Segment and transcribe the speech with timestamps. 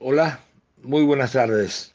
[0.00, 0.44] Hola,
[0.80, 1.92] muy buenas tardes.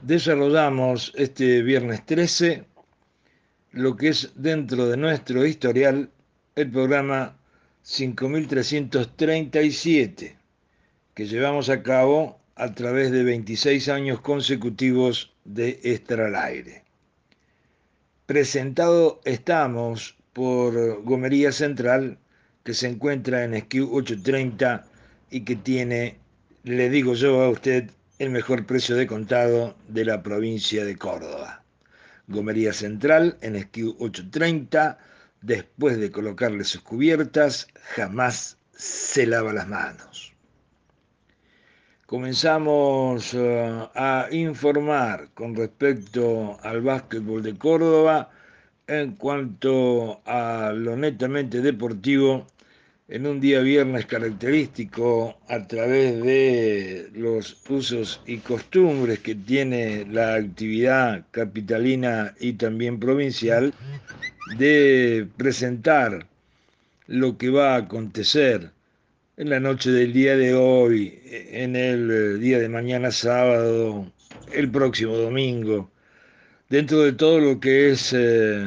[0.00, 2.64] Desarrollamos este viernes 13
[3.72, 6.08] lo que es dentro de nuestro historial
[6.54, 7.36] el programa
[7.82, 10.38] 5337
[11.12, 16.84] que llevamos a cabo a través de 26 años consecutivos de Extra al Aire.
[18.24, 22.16] Presentado estamos por Gomería Central,
[22.64, 24.86] que se encuentra en SKU 830
[25.30, 26.23] y que tiene,
[26.64, 31.62] le digo yo a usted, el mejor precio de contado de la provincia de Córdoba.
[32.26, 34.98] Gomería Central en SKU 830,
[35.42, 40.32] después de colocarle sus cubiertas, jamás se lava las manos.
[42.06, 48.30] Comenzamos uh, a informar con respecto al básquetbol de Córdoba
[48.86, 52.46] en cuanto a lo netamente deportivo
[53.08, 60.36] en un día viernes característico a través de los usos y costumbres que tiene la
[60.36, 63.74] actividad capitalina y también provincial
[64.56, 66.26] de presentar
[67.06, 68.70] lo que va a acontecer
[69.36, 74.10] en la noche del día de hoy, en el día de mañana sábado,
[74.52, 75.90] el próximo domingo,
[76.70, 78.66] dentro de todo lo que es eh,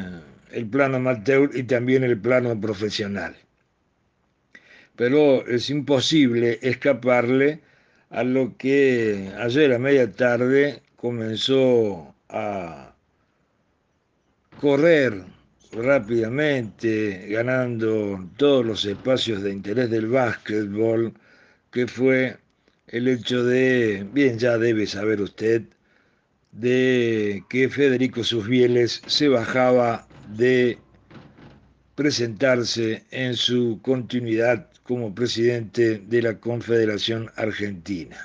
[0.52, 3.36] el plano amateur y también el plano profesional
[4.98, 7.62] pero es imposible escaparle
[8.10, 12.96] a lo que ayer a media tarde comenzó a
[14.60, 15.24] correr
[15.72, 21.14] rápidamente, ganando todos los espacios de interés del básquetbol,
[21.72, 22.38] que fue
[22.88, 25.64] el hecho de, bien ya debe saber usted,
[26.54, 30.80] de que Federico Susbieles se bajaba de
[31.94, 38.18] presentarse en su continuidad como presidente de la Confederación Argentina.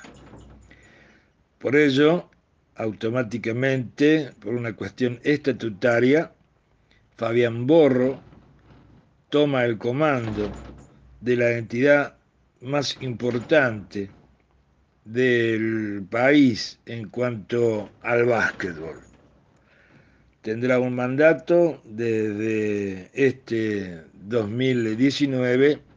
[1.59, 2.29] Por ello,
[2.75, 6.31] automáticamente, por una cuestión estatutaria,
[7.17, 8.21] Fabián Borro
[9.29, 10.51] toma el comando
[11.19, 12.15] de la entidad
[12.61, 14.09] más importante
[15.03, 19.01] del país en cuanto al básquetbol.
[20.41, 25.92] Tendrá un mandato desde este 2019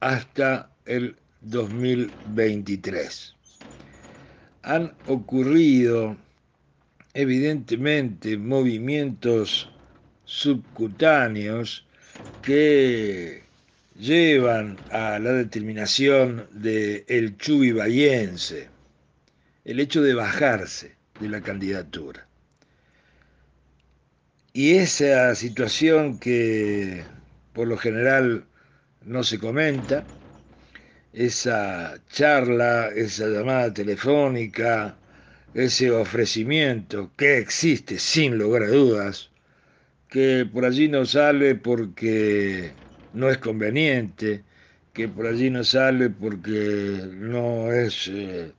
[0.00, 3.34] hasta el 2023.
[4.62, 6.16] Han ocurrido
[7.14, 9.70] evidentemente movimientos
[10.24, 11.86] subcutáneos
[12.42, 13.42] que
[13.98, 18.68] llevan a la determinación del el Chubi Bayense,
[19.64, 22.26] el hecho de bajarse de la candidatura.
[24.52, 27.04] Y esa situación que
[27.52, 28.44] por lo general
[29.04, 30.04] no se comenta,
[31.12, 34.98] esa charla, esa llamada telefónica,
[35.54, 39.30] ese ofrecimiento que existe sin lugar a dudas,
[40.08, 42.74] que por allí no sale porque
[43.12, 44.44] no es conveniente,
[44.92, 48.52] que por allí no sale porque no es eh,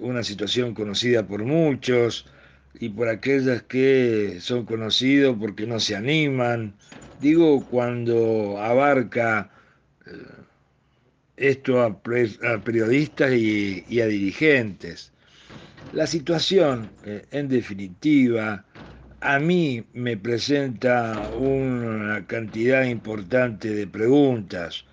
[0.00, 2.26] una situación conocida por muchos
[2.74, 6.74] y por aquellas que son conocidos porque no se animan,
[7.20, 9.50] Digo cuando abarca
[10.06, 10.10] eh,
[11.36, 15.12] esto a, periodistas y, a dirigentes.
[15.92, 18.64] La situación, eh, en definitiva,
[19.20, 24.86] a mí me presenta una cantidad importante de preguntas,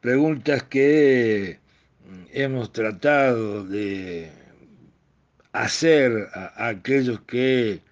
[0.00, 1.58] preguntas que
[2.08, 4.30] mm, hemos tratado de
[5.64, 7.82] hacer a aquellos que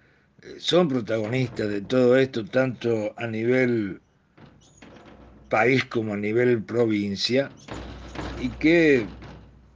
[0.57, 4.01] son protagonistas de todo esto, tanto a nivel
[5.49, 7.51] país como a nivel provincia,
[8.37, 9.09] y que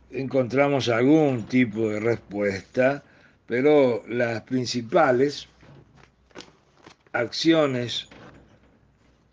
[0.10, 3.04] encontramos algún tipo de respuesta,
[3.46, 5.50] pero las principales
[7.12, 8.08] acciones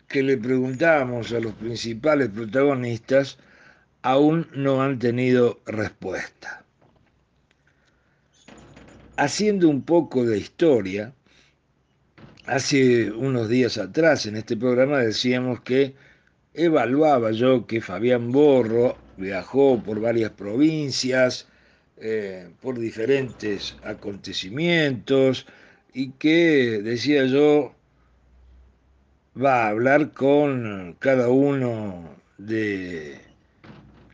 [0.09, 3.37] que le preguntamos a los principales protagonistas
[4.01, 6.58] aún no han tenido respuesta.
[9.19, 11.13] Haciendo un poco de historia,
[12.45, 15.93] Hace unos días atrás en este programa decíamos que
[16.55, 21.47] evaluaba yo que Fabián Borro viajó por varias provincias,
[21.97, 25.45] eh, por diferentes acontecimientos
[25.93, 27.75] y que, decía yo,
[29.39, 33.19] va a hablar con cada uno de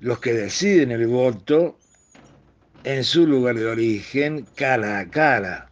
[0.02, 1.78] los que deciden el voto
[2.86, 5.72] en su lugar de origen cara a cara.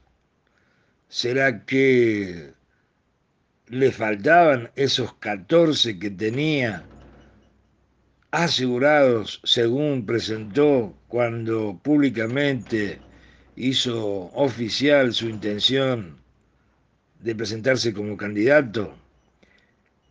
[1.09, 2.53] ¿Será que
[3.67, 6.83] le faltaban esos 14 que tenía
[8.31, 12.99] asegurados, según presentó cuando públicamente
[13.55, 16.17] hizo oficial su intención
[17.19, 18.97] de presentarse como candidato.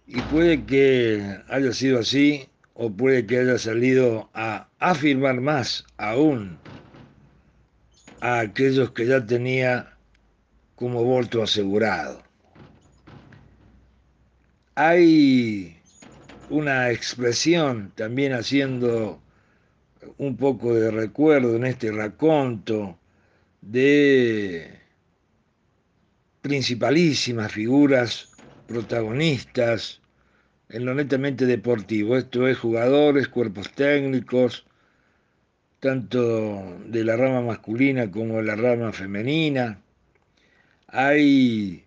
[0.07, 6.59] Y puede que haya sido así o puede que haya salido a afirmar más aún
[8.23, 9.97] a aquellos que ya tenía
[10.77, 12.23] como voto asegurado.
[14.77, 15.77] Hay
[16.49, 19.21] una expresión también haciendo
[20.19, 22.97] un poco de recuerdo en este raconto
[23.61, 24.79] de
[26.43, 28.31] principalísimas figuras
[28.69, 30.01] protagonistas
[30.69, 32.17] en lo netamente deportivo.
[32.17, 34.65] Esto es jugadores, cuerpos técnicos,
[35.83, 39.83] tanto de la rama masculina como de la rama femenina.
[40.87, 41.85] Hay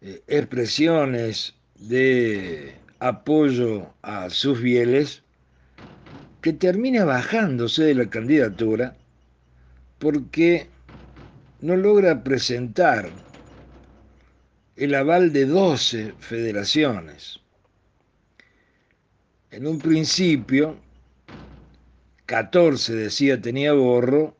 [0.00, 5.22] eh, expresiones de apoyo a sus fieles
[6.40, 8.96] que termina bajándose de la candidatura
[10.00, 10.66] porque
[11.60, 13.10] no logra presentar
[14.74, 17.38] el aval de 12 federaciones.
[19.52, 20.80] En un principio,
[22.26, 24.36] 14 decía tenía borro,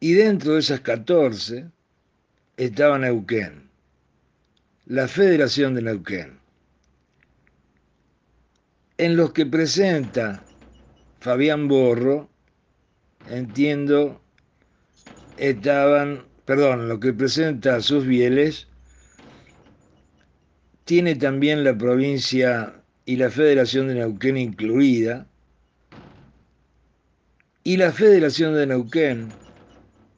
[0.00, 1.70] y dentro de esas 14
[2.58, 3.70] estaba Neuquén,
[4.84, 6.38] la Federación de Neuquén.
[8.98, 10.44] En los que presenta
[11.20, 12.28] Fabián Borro,
[13.30, 14.20] entiendo,
[15.38, 18.68] estaban, perdón, lo que presenta sus bieles,
[20.84, 22.74] tiene también la provincia
[23.06, 25.26] y la Federación de Neuquén incluida,
[27.64, 29.28] y la Federación de Neuquén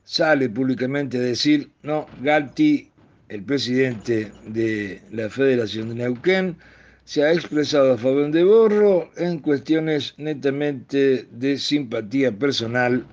[0.05, 2.91] sale públicamente a decir, no, Gatti,
[3.29, 6.57] el presidente de la Federación de Neuquén,
[7.05, 13.07] se ha expresado a favor de Borro en cuestiones netamente de simpatía personal.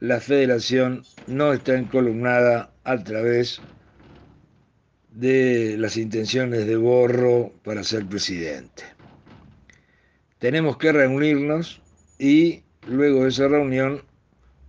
[0.00, 3.60] La federación no está encolumnada a través
[5.10, 8.84] de las intenciones de Borro para ser presidente
[10.38, 11.80] tenemos que reunirnos
[12.18, 14.02] y luego de esa reunión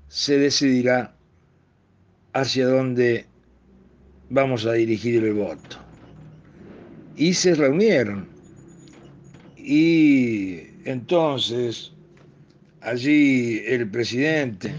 [0.07, 1.15] se decidirá
[2.33, 3.25] hacia dónde
[4.29, 5.77] vamos a dirigir el voto.
[7.15, 8.27] Y se reunieron.
[9.57, 11.93] Y entonces
[12.81, 14.73] allí el presidente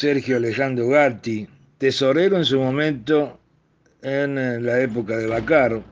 [0.00, 1.46] Sergio Alejandro Gatti,
[1.78, 3.38] tesorero en su momento
[4.02, 5.82] en la época de Bacaro,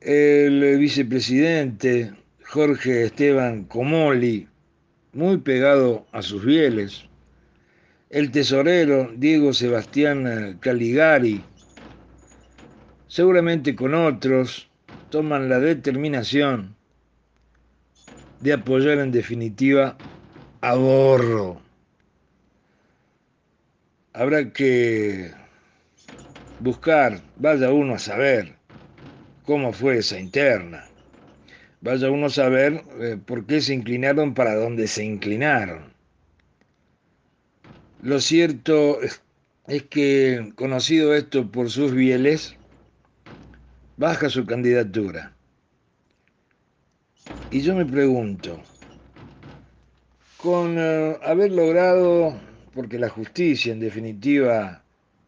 [0.00, 2.12] el vicepresidente
[2.44, 4.48] Jorge Esteban Comoli,
[5.12, 7.04] muy pegado a sus fieles,
[8.08, 11.44] el tesorero Diego Sebastián Caligari,
[13.08, 14.68] seguramente con otros,
[15.10, 16.74] toman la determinación
[18.40, 19.96] de apoyar en definitiva
[20.62, 21.60] a Borro.
[24.14, 25.30] Habrá que
[26.60, 28.56] buscar, vaya uno a saber
[29.44, 30.91] cómo fue esa interna
[31.82, 35.92] vaya uno a saber eh, por qué se inclinaron para donde se inclinaron.
[38.00, 38.98] Lo cierto
[39.66, 42.56] es que, conocido esto por sus bieles,
[43.96, 45.32] baja su candidatura.
[47.50, 48.60] Y yo me pregunto,
[50.36, 52.34] con eh, haber logrado,
[52.74, 54.82] porque la justicia en definitiva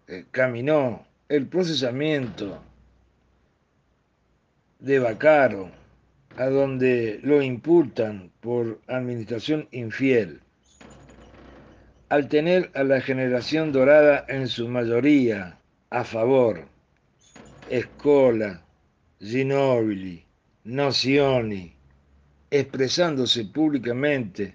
[0.09, 2.63] eh, caminó, el procesamiento
[4.79, 5.84] de Bacaro,
[6.37, 10.41] a donde lo imputan por administración infiel,
[12.09, 15.59] al tener a la generación dorada en su mayoría
[15.91, 16.67] a favor,
[17.71, 18.63] Escola,
[19.21, 20.25] Ginobili,
[20.65, 21.75] Nocioni,
[22.51, 24.55] expresándose públicamente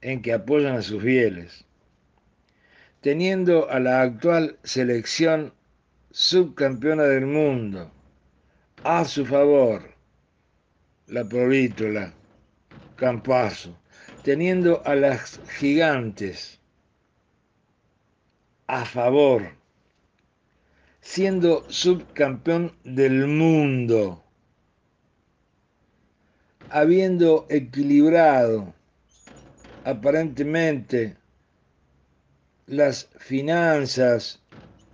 [0.00, 1.64] en que apoyan a sus fieles,
[3.00, 5.52] teniendo a la actual selección
[6.10, 7.90] subcampeona del mundo
[8.84, 9.97] a su favor,
[11.08, 12.12] la Provítola,
[12.96, 13.74] Campazo,
[14.22, 16.60] teniendo a las gigantes
[18.66, 19.52] a favor,
[21.00, 24.22] siendo subcampeón del mundo,
[26.68, 28.74] habiendo equilibrado
[29.84, 31.16] aparentemente
[32.66, 34.42] las finanzas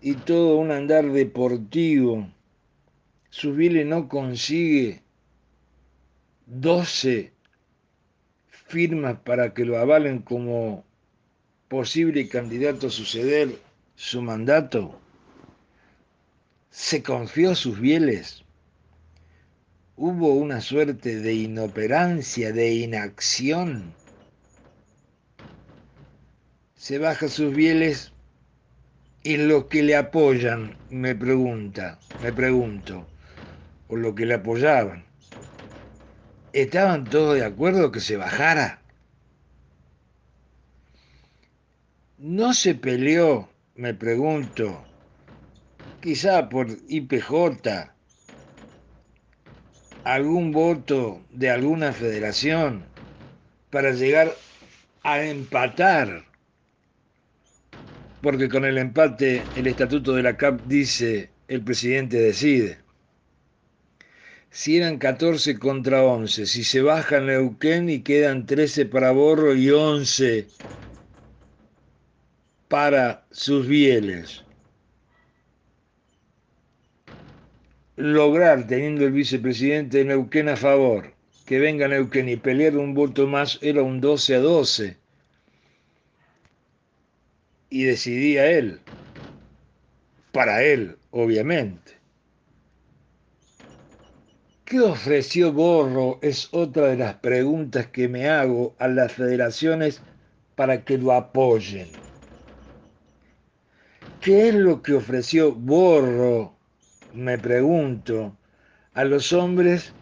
[0.01, 2.29] y todo un andar deportivo,
[3.31, 5.04] Subile no consigue
[6.47, 7.33] 12
[8.69, 10.85] firmas para que lo avalen como
[11.69, 13.59] posible candidato a suceder
[13.97, 15.01] su mandato?
[16.71, 18.45] ¿Se confió sus bieles?
[19.97, 23.95] hubo una suerte de inoperancia, de inacción.
[26.75, 28.13] Se baja sus bieles
[29.23, 33.07] y los que le apoyan, me pregunta, me pregunto,
[33.89, 35.05] o lo que le apoyaban,
[36.55, 38.81] ¿estaban todos de acuerdo que se bajara?
[42.17, 44.87] ¿No se peleó, me pregunto,
[46.01, 47.93] quizá por IPJ,
[50.05, 52.89] algún voto de alguna federación
[53.71, 54.33] para llegar
[55.03, 56.25] a empatar,
[58.21, 62.84] porque con el empate el estatuto de la CAP dice el presidente decide.
[64.55, 69.71] Si eran 14 contra 11, si se baja Neuquén y quedan 13 para Borro y
[69.71, 70.47] 11
[72.69, 74.45] para sus bieles.
[77.97, 81.13] lograr, teniendo el vicepresidente de Neuquén a favor,
[81.47, 84.97] que venga Neuquén y pelear un voto más, era un 12 a 12.
[87.71, 88.81] Y decidía él.
[90.33, 92.04] Para él, obviamente.
[94.75, 96.19] ¿Qué ofreció Borro?
[96.21, 100.03] Es otra de las preguntas que me hago a las federaciones
[100.57, 101.87] para que lo apoyen.
[104.21, 106.57] ¿Qué es lo que ofreció Borro
[107.13, 108.37] me pregunto,
[108.95, 109.93] a los hombres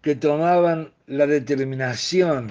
[0.00, 2.50] que tomaban la determinación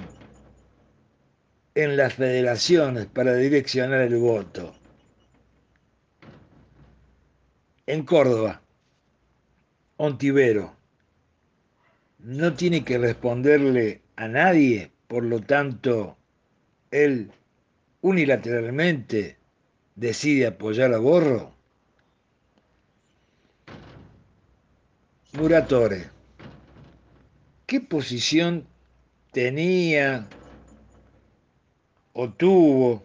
[1.74, 4.76] en las federaciones para direccionar el voto.
[7.84, 8.62] En Córdoba,
[9.96, 10.77] Ontivero
[12.18, 16.16] no tiene que responderle a nadie, por lo tanto,
[16.90, 17.30] él
[18.00, 19.36] unilateralmente
[19.94, 21.54] decide apoyar a Borro.
[25.32, 26.06] Muratore,
[27.66, 28.66] ¿qué posición
[29.32, 30.26] tenía
[32.12, 33.04] o tuvo?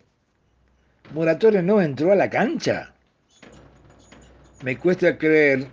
[1.13, 2.95] Muratore no entró a la cancha.
[4.63, 5.67] Me cuesta creer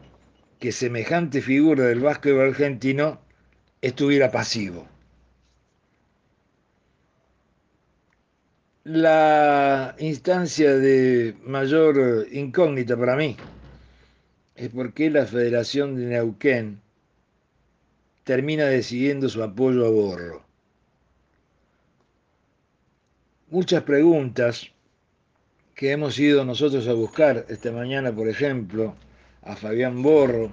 [0.59, 3.21] que semejante figura del básquetbol argentino
[3.81, 4.87] estuviera pasivo.
[8.85, 13.37] La instancia de mayor incógnita para mí
[14.55, 16.81] es por qué la Federación de Neuquén
[18.25, 20.45] termina decidiendo su apoyo a Borro.
[23.49, 24.71] Muchas preguntas
[25.75, 28.95] que hemos ido nosotros a buscar esta mañana, por ejemplo,
[29.43, 30.53] a Fabián Borro,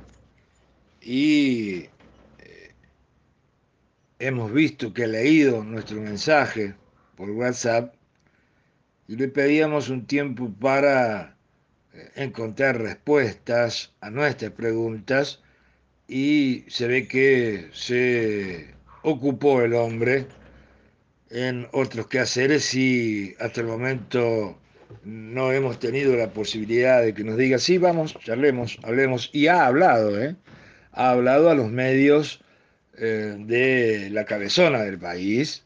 [1.02, 1.88] y
[4.20, 6.76] hemos visto que ha leído nuestro mensaje
[7.16, 7.94] por WhatsApp
[9.08, 11.38] y le pedíamos un tiempo para
[12.16, 15.42] encontrar respuestas a nuestras preguntas
[16.08, 20.28] y se ve que se ocupó el hombre
[21.30, 24.58] en otros quehaceres y hasta el momento
[25.04, 29.66] no hemos tenido la posibilidad de que nos diga, sí, vamos, charlemos, hablemos, y ha
[29.66, 30.36] hablado, ¿eh?
[30.92, 32.42] ha hablado a los medios
[32.98, 35.64] eh, de la cabezona del país,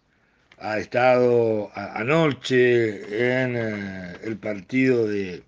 [0.60, 5.44] ha estado anoche en eh, el partido de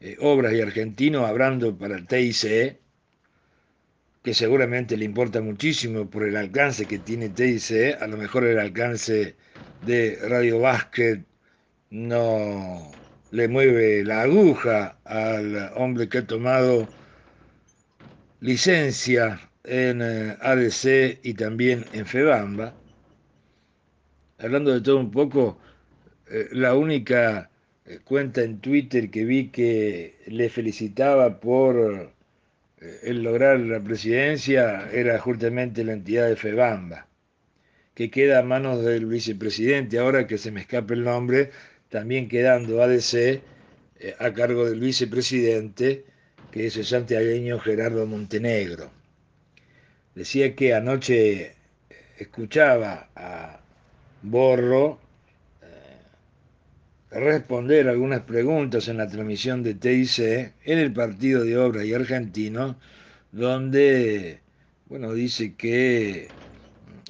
[0.00, 2.78] eh, Obras y Argentino hablando para el TICE,
[4.22, 8.58] que seguramente le importa muchísimo por el alcance que tiene TICE, a lo mejor el
[8.58, 9.36] alcance
[9.84, 11.24] de Radio Básquet
[11.90, 12.92] no
[13.30, 16.88] le mueve la aguja al hombre que ha tomado
[18.40, 22.74] licencia en eh, ADC y también en FEBAMBA.
[24.38, 25.58] Hablando de todo un poco,
[26.30, 27.50] eh, la única
[27.84, 32.14] eh, cuenta en Twitter que vi que le felicitaba por
[33.02, 37.08] lograr la presidencia era justamente la entidad de FEBAMBA,
[37.94, 41.50] que queda a manos del vicepresidente, ahora que se me escape el nombre,
[41.88, 43.42] también quedando ADC
[44.20, 46.04] a cargo del vicepresidente,
[46.52, 48.95] que es el santiagueño Gerardo Montenegro.
[50.16, 51.52] Decía que anoche
[52.18, 53.60] escuchaba a
[54.22, 54.98] Borro
[57.10, 60.18] responder algunas preguntas en la transmisión de TIC
[60.64, 62.76] en el partido de Obras y Argentino,
[63.32, 64.40] donde,
[64.86, 66.28] bueno, dice que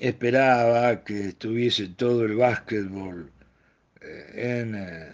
[0.00, 3.30] esperaba que estuviese todo el básquetbol
[4.00, 5.12] eh, en eh,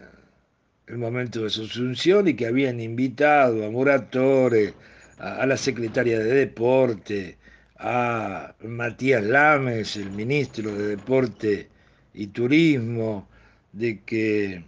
[0.88, 4.74] el momento de su asunción y que habían invitado a Muratore,
[5.18, 7.36] a, la secretaria de Deporte,
[7.82, 11.68] a Matías Lames, el ministro de Deporte
[12.14, 13.28] y Turismo,
[13.72, 14.64] de que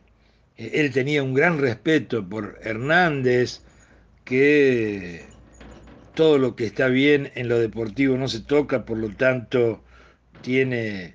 [0.56, 3.62] él tenía un gran respeto por Hernández,
[4.24, 5.22] que
[6.14, 9.84] todo lo que está bien en lo deportivo no se toca, por lo tanto
[10.42, 11.14] tiene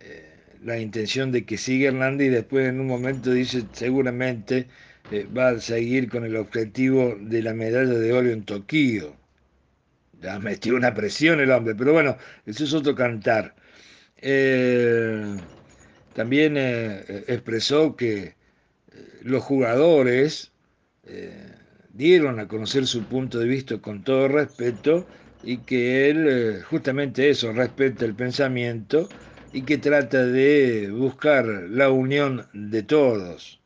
[0.00, 4.68] eh, la intención de que siga Hernández y después en un momento dice seguramente
[5.10, 9.19] eh, va a seguir con el objetivo de la medalla de oro en Tokio.
[10.20, 13.54] Ya metió una presión el hombre, pero bueno, eso es otro cantar.
[14.16, 15.40] Eh,
[16.12, 18.36] también expresó que
[19.22, 20.52] los jugadores
[21.92, 25.06] dieron a conocer su punto de vista con todo respeto
[25.42, 29.12] y que él eh, justamente eso, respeta el pensamiento
[29.52, 33.60] y que trata de buscar la unión de todos.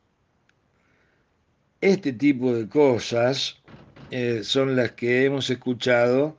[1.81, 3.61] Este tipo de cosas
[4.09, 6.37] eh, son las que hemos escuchado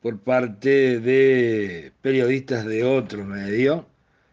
[0.00, 3.88] por parte de periodistas de otro medio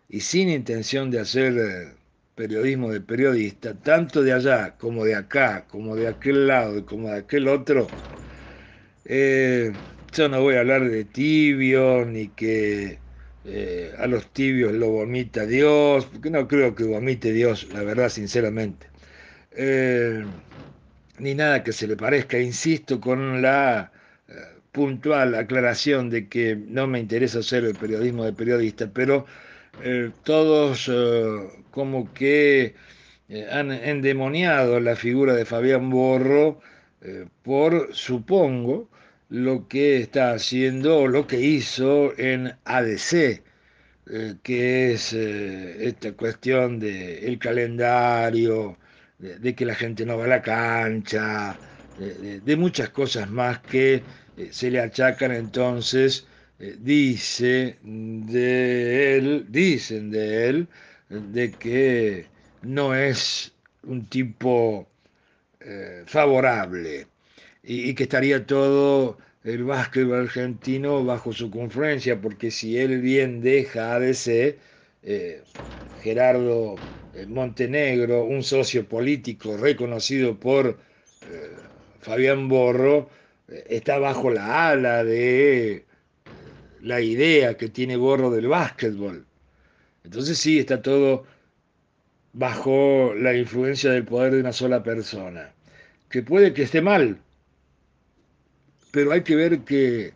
[0.09, 1.95] y sin intención de hacer eh,
[2.35, 7.09] periodismo de periodista, tanto de allá como de acá, como de aquel lado y como
[7.09, 7.87] de aquel otro,
[9.05, 9.71] eh,
[10.11, 13.01] yo no voy a hablar de tibio, ni que
[13.97, 18.87] a los tibios lo vomita Dios, porque no creo que vomite Dios, la verdad, sinceramente.
[21.19, 23.91] Ni nada que se le parezca, insisto con la
[24.77, 29.25] puntual aclaración de que no me interesa hacer el periodismo de periodista, pero
[29.83, 32.75] eh, todos eh, como que
[33.29, 36.59] eh, han endemoniado la figura de Fabián Borro
[37.43, 38.89] por, supongo,
[39.29, 43.43] lo que está haciendo o lo que hizo en ADC,
[44.43, 48.77] que es esta cuestión del el calendario,
[49.19, 51.57] de, que la gente no va a la cancha,
[51.97, 54.03] de muchas cosas más que
[54.51, 56.27] se le achacan entonces
[56.59, 60.67] eh, dice de él, dicen de él,
[61.09, 62.25] de que
[62.63, 64.87] no es un tipo
[65.61, 67.07] eh, favorable
[67.63, 73.95] y, que estaría todo el básquetbol argentino bajo su confluencia, porque si él bien deja
[73.95, 74.57] ADC,
[75.03, 75.43] eh,
[76.01, 76.75] Gerardo
[77.27, 80.77] Montenegro, un socio político reconocido por
[82.01, 83.09] Fabián Borro,
[83.47, 85.85] está bajo la ala de
[86.81, 89.25] la idea que tiene Borro del básquetbol.
[90.03, 91.25] Entonces sí, está todo
[92.33, 95.51] bajo la influencia del poder de una sola persona,
[96.09, 97.19] que puede que esté mal,
[98.91, 100.13] pero hay que ver qué,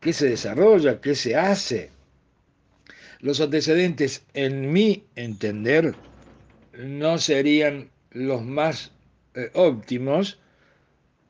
[0.00, 1.90] qué se desarrolla, qué se hace.
[3.20, 5.94] Los antecedentes, en mi entender,
[6.78, 8.92] no serían los más
[9.34, 10.38] eh, óptimos,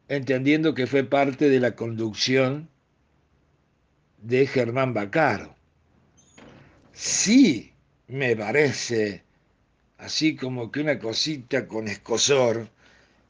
[0.08, 2.68] entendiendo que fue parte de la conducción
[4.22, 5.54] de Germán Bacaro.
[6.92, 7.72] Sí
[8.08, 9.22] me parece,
[9.98, 12.68] así como que una cosita con escosor,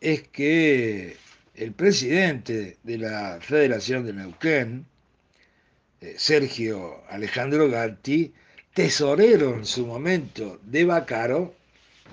[0.00, 1.16] es que
[1.55, 4.87] el presidente de la Federación de Neuquén,
[6.00, 8.33] eh, Sergio Alejandro Gatti,
[8.74, 11.55] tesorero en su momento de Bacaro,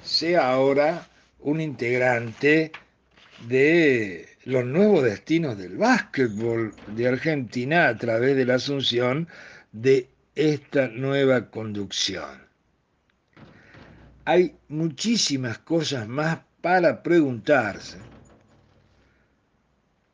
[0.03, 1.07] sea ahora
[1.39, 2.71] un integrante
[3.47, 9.27] de los nuevos destinos del básquetbol de Argentina a través de la asunción
[9.71, 12.43] de esta nueva conducción.
[14.25, 17.97] Hay muchísimas cosas más para preguntarse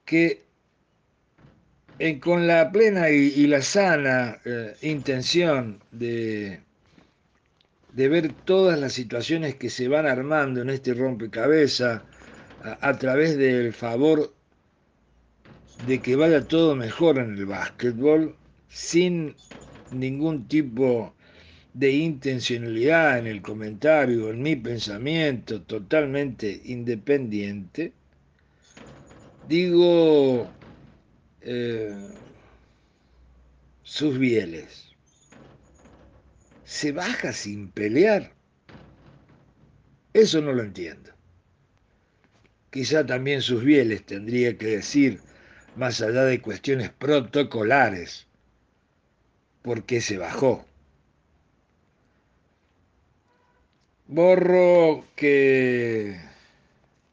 [0.06, 0.43] que
[2.21, 6.62] con la plena y, la sana eh, intención de,
[7.93, 12.02] de ver todas las situaciones que se van armando en este rompecabezas,
[12.62, 14.34] a, través del favor
[15.88, 18.36] de que vaya todo mejor en el básquetbol
[18.67, 19.36] sin
[19.91, 21.13] ningún tipo
[21.73, 27.93] de intencionalidad en el comentario, en mi pensamiento totalmente independiente,
[29.47, 30.49] digo
[31.41, 31.95] eh,
[33.84, 34.88] sus bieles.
[36.69, 38.32] ¿Se baja sin pelear?
[40.13, 41.10] Eso no lo entiendo.
[42.69, 45.19] Quizá también sus bieles tendría que decir,
[45.75, 48.27] más allá de cuestiones protocolares,
[49.63, 50.63] por qué se bajó.
[54.05, 56.21] Borro que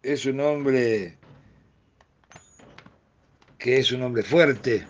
[0.02, 1.16] es un hombre
[3.56, 4.86] que es un hombre fuerte,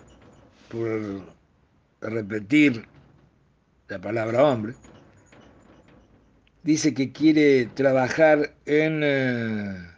[0.67, 1.21] por
[2.01, 2.85] repetir
[3.87, 4.75] la palabra hombre,
[6.63, 9.89] dice que quiere trabajar en eh,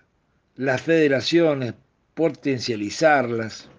[0.55, 1.73] las federaciones,
[2.13, 3.69] potencializarlas,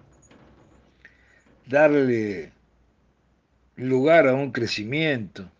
[1.66, 2.52] darle
[3.76, 5.50] lugar a un crecimiento.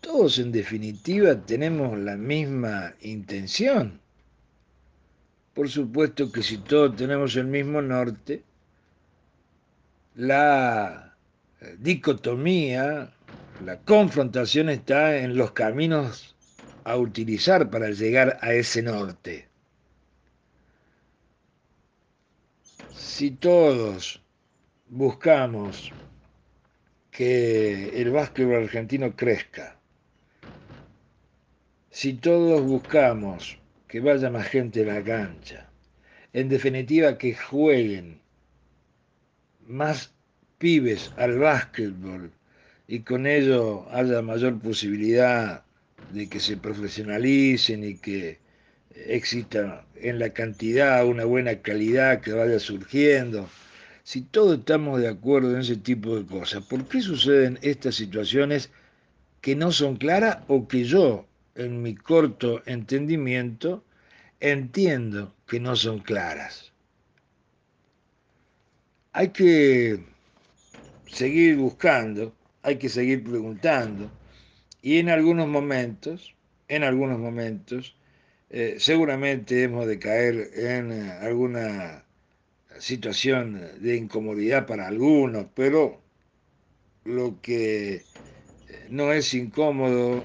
[0.00, 4.00] Todos en definitiva tenemos la misma intención.
[5.54, 8.42] por supuesto que si todos tenemos el mismo norte,
[10.14, 11.11] la
[11.78, 13.12] dicotomía,
[13.64, 16.34] la confrontación está en los caminos
[16.84, 19.48] a utilizar para llegar a ese norte.
[22.90, 24.22] Si todos
[24.88, 25.92] buscamos
[27.10, 29.78] que el básquetbol argentino crezca,
[31.90, 35.68] si todos buscamos que vaya más gente a la cancha,
[36.32, 38.20] en definitiva que jueguen
[39.66, 40.14] más
[40.62, 42.30] pibes al básquetbol
[42.86, 45.64] y con ello haya mayor posibilidad
[46.12, 48.38] de que se profesionalicen y que
[48.94, 53.48] exista en la cantidad una buena calidad que vaya surgiendo.
[54.04, 58.70] Si todos estamos de acuerdo en ese tipo de cosas, ¿por qué suceden estas situaciones
[59.40, 63.82] que no son claras o que yo, en mi corto entendimiento,
[64.38, 66.70] entiendo que no son claras?
[69.12, 70.11] Hay que
[71.12, 74.10] seguir buscando, hay que seguir preguntando
[74.82, 76.34] y en algunos momentos,
[76.68, 77.96] en algunos momentos,
[78.50, 82.04] eh, seguramente hemos de caer en eh, alguna
[82.78, 86.00] situación de incomodidad para algunos, pero
[87.04, 88.02] lo que eh,
[88.90, 90.24] no es incómodo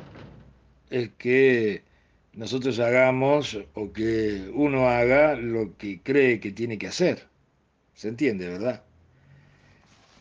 [0.89, 1.83] es que
[2.33, 7.27] nosotros hagamos o que uno haga lo que cree que tiene que hacer.
[7.95, 8.86] ¿Se entiende, verdad?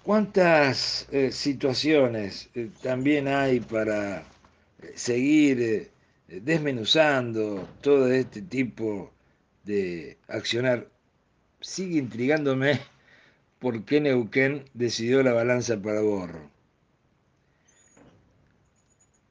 [0.06, 5.90] ¿Cuántas eh, situaciones eh, también hay para eh, seguir
[6.28, 9.12] desmenuzando todo este tipo
[9.64, 10.88] de accionar?
[11.60, 12.78] Sigue intrigándome
[13.58, 16.52] por qué Neuquén decidió la balanza para Borro.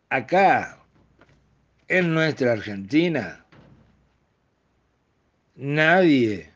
[0.09, 0.83] Acá,
[1.87, 3.45] en nuestra Argentina,
[5.55, 6.51] nadie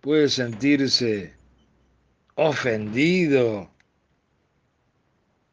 [0.00, 1.39] puede sentirse
[2.40, 3.70] ofendido,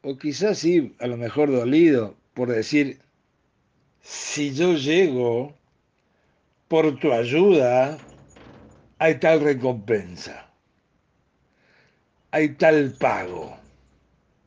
[0.01, 2.99] o quizás sí, a lo mejor dolido, por decir,
[3.99, 5.53] si yo llego
[6.69, 7.97] por tu ayuda,
[8.99, 10.49] hay tal recompensa,
[12.31, 13.59] hay tal pago.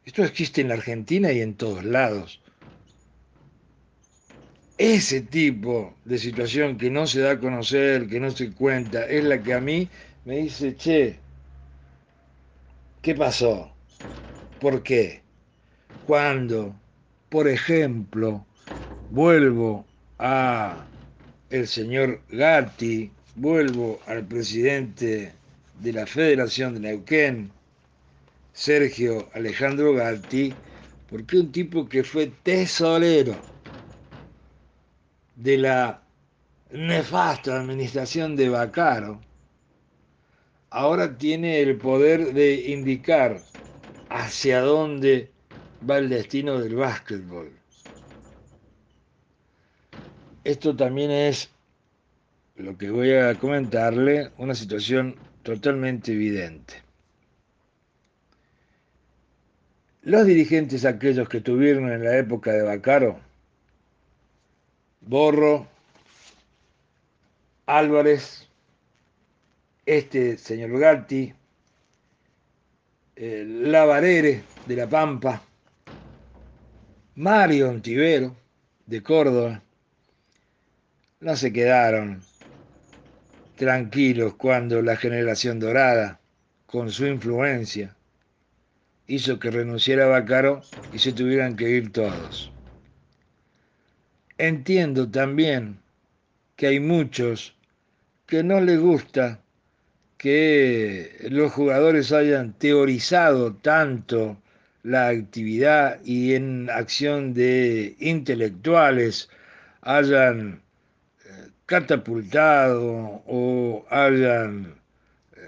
[0.06, 2.40] Esto existe en la Argentina y en todos lados.
[4.78, 9.24] Ese tipo de situación que no se da a conocer, que no se cuenta, es
[9.24, 9.90] la que a mí
[10.24, 11.20] me dice, che,
[13.02, 13.76] ¿Qué pasó?
[14.58, 15.22] ¿Por qué?
[16.02, 16.74] Cuando,
[17.28, 18.46] por ejemplo,
[19.08, 19.86] vuelvo
[20.18, 20.86] a
[21.50, 25.34] el señor Gatti, vuelvo al presidente
[25.72, 27.52] de la Federación de Neuquén,
[28.52, 30.60] Sergio Alejandro Gatti,
[31.06, 33.50] porque un tipo que fue tesorero
[35.34, 36.02] de la
[36.70, 39.20] nefasta administración de Bacaro,
[40.70, 43.40] ahora tiene el poder de indicar
[44.08, 45.30] hacia dónde
[45.88, 47.52] va el destino del básquetbol.
[50.44, 51.50] Esto también es
[52.56, 56.82] lo que voy a comentarle, una situación totalmente evidente.
[60.02, 63.20] Los dirigentes aquellos que tuvieron en la época de Bacaro,
[65.02, 65.66] Borro,
[67.66, 68.49] Álvarez,
[69.96, 71.34] este señor Gatti,
[73.16, 75.42] Lavarere de La Pampa,
[77.16, 78.36] Mario Ontivero
[78.86, 79.60] de Córdoba,
[81.18, 82.22] no se quedaron
[83.56, 86.20] tranquilos cuando la generación dorada,
[86.66, 87.96] con su influencia,
[89.08, 92.52] hizo que renunciara Bacaro y se tuvieran que ir todos.
[94.38, 95.80] Entiendo también
[96.54, 97.56] que hay muchos
[98.26, 99.42] que no les gusta
[100.20, 104.36] que los jugadores hayan teorizado tanto
[104.82, 109.30] la actividad y en acción de intelectuales
[109.80, 110.60] hayan
[111.24, 114.74] eh, catapultado o hayan
[115.36, 115.40] eh,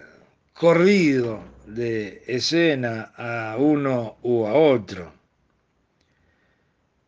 [0.54, 5.12] corrido de escena a uno u a otro.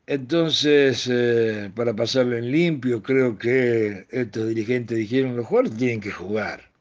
[0.07, 6.11] Entonces, eh, para pasarlo en limpio, creo que estos dirigentes dijeron, los jugadores tienen que
[6.11, 6.74] jugar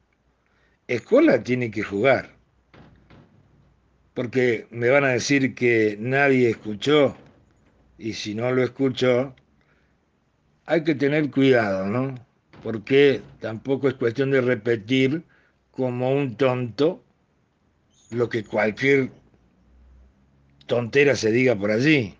[0.88, 2.30] Escuela tiene que jugar.
[4.14, 7.16] Porque me van a decir que nadie escuchó.
[7.98, 9.34] Y si no lo escuchó,
[10.66, 12.16] hay que tener cuidado, ¿no?
[12.62, 15.24] Porque tampoco es cuestión de repetir
[15.72, 17.04] como un tonto
[18.12, 19.10] lo que cualquier
[20.66, 22.16] tontera se diga por allí.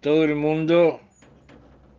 [0.00, 1.00] Todo el mundo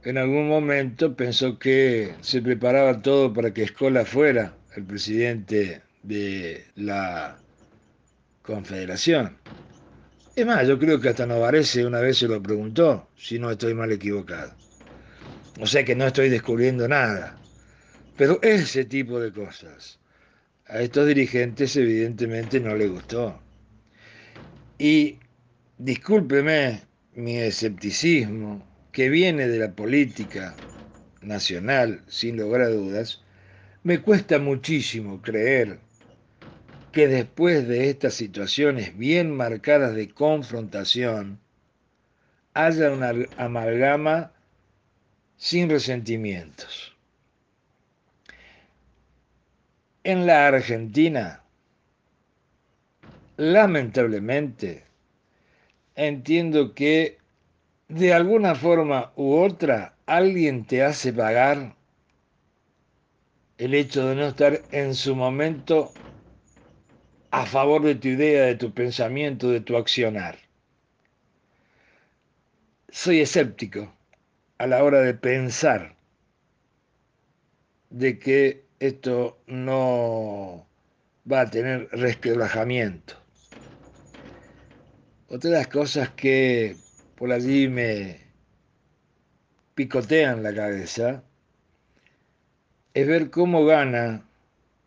[0.05, 6.63] en algún momento pensó que se preparaba todo para que Escola fuera el presidente de
[6.75, 7.37] la
[8.43, 9.37] Confederación.
[10.35, 13.73] Es más, yo creo que hasta Novarese una vez se lo preguntó, si no estoy
[13.73, 14.53] mal equivocado.
[15.59, 17.37] O sea que no estoy descubriendo nada.
[18.15, 19.99] Pero ese tipo de cosas
[20.67, 23.41] a estos dirigentes evidentemente no les gustó.
[24.77, 25.17] Y
[25.79, 26.81] discúlpeme
[27.15, 30.55] mi escepticismo, que viene de la política
[31.19, 33.21] nacional, sin lugar a dudas,
[33.83, 35.79] me cuesta muchísimo creer
[36.93, 41.41] que después de estas situaciones bien marcadas de confrontación,
[42.53, 44.31] haya una amalgama
[45.35, 46.95] sin resentimientos.
[50.05, 51.43] En la Argentina,
[53.35, 54.85] lamentablemente,
[55.95, 57.24] entiendo que
[57.95, 61.77] de alguna forma u otra alguien te hace pagar
[63.57, 65.93] el hecho de no estar en su momento
[67.31, 70.37] a favor de tu idea, de tu pensamiento, de tu accionar.
[72.89, 73.93] Soy escéptico
[74.57, 75.95] a la hora de pensar
[77.91, 80.67] de que esto no
[81.31, 83.15] va a tener resquebrajamiento.
[85.29, 86.75] Otra de las cosas que
[87.15, 88.19] por allí me
[89.73, 91.23] picotean la cabeza
[92.93, 94.25] es ver cómo gana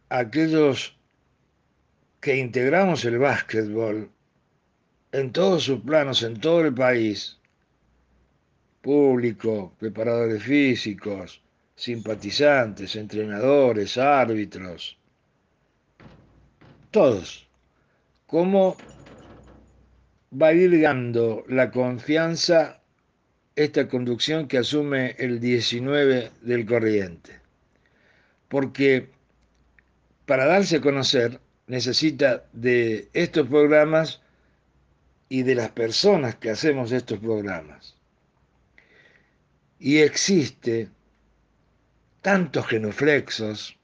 [0.08, 0.96] aquellos
[2.20, 4.10] que integramos el básquetbol
[5.12, 7.38] en todos sus planos, en todo el país,
[8.80, 11.42] público, preparadores físicos,
[11.76, 14.98] simpatizantes, entrenadores, árbitros,
[16.90, 17.46] todos,
[18.26, 18.76] cómo
[20.30, 22.80] va a ir dando la confianza
[23.56, 27.40] esta conducción que asume el 19 del corriente.
[28.48, 29.10] Porque
[30.26, 34.20] para darse a conocer necesita de estos programas
[35.28, 37.96] y de las personas que hacemos estos programas.
[39.78, 40.88] Y existe
[42.22, 43.76] tantos genuflexos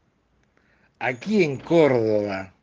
[0.98, 2.54] aquí en Córdoba,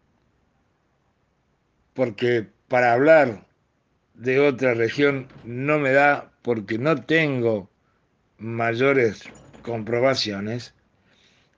[1.94, 3.46] porque para hablar
[4.21, 7.69] de otra región no me da porque no tengo
[8.38, 9.23] mayores
[9.63, 10.75] comprobaciones,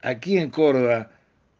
[0.02, 1.12] aquí en Córdoba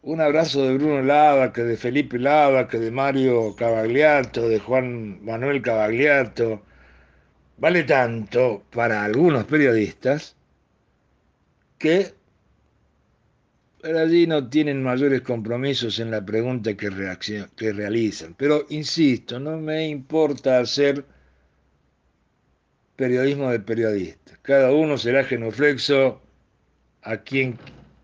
[0.02, 5.24] un abrazo de Bruno Lava, que de Felipe Lava, que de Mario Cavagliato, de Juan
[5.24, 6.62] Manuel Cavagliato,
[7.58, 10.36] vale tanto para algunos periodistas
[11.78, 12.14] que
[13.84, 16.90] allí no tienen mayores compromisos en la pregunta que,
[17.56, 18.34] que realizan.
[18.34, 21.04] Pero insisto, no me importa hacer
[22.96, 24.38] periodismo de periodistas.
[24.42, 26.22] Cada uno será genuflexo
[27.02, 27.58] a quien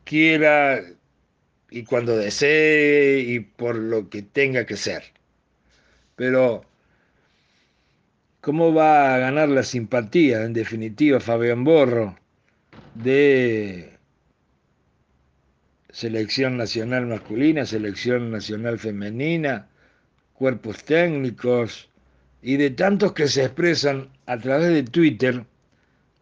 [0.04, 0.80] quiera
[1.70, 5.04] y cuando desee y por lo que tenga que ser.
[6.16, 6.64] Pero,
[8.40, 12.16] ¿cómo va a ganar la simpatía, en definitiva, Fabián Borro,
[12.94, 13.99] de
[15.92, 19.68] selección nacional masculina, selección nacional femenina,
[20.35, 21.88] cuerpos técnicos
[22.42, 25.44] y de tantos que se expresan a través de Twitter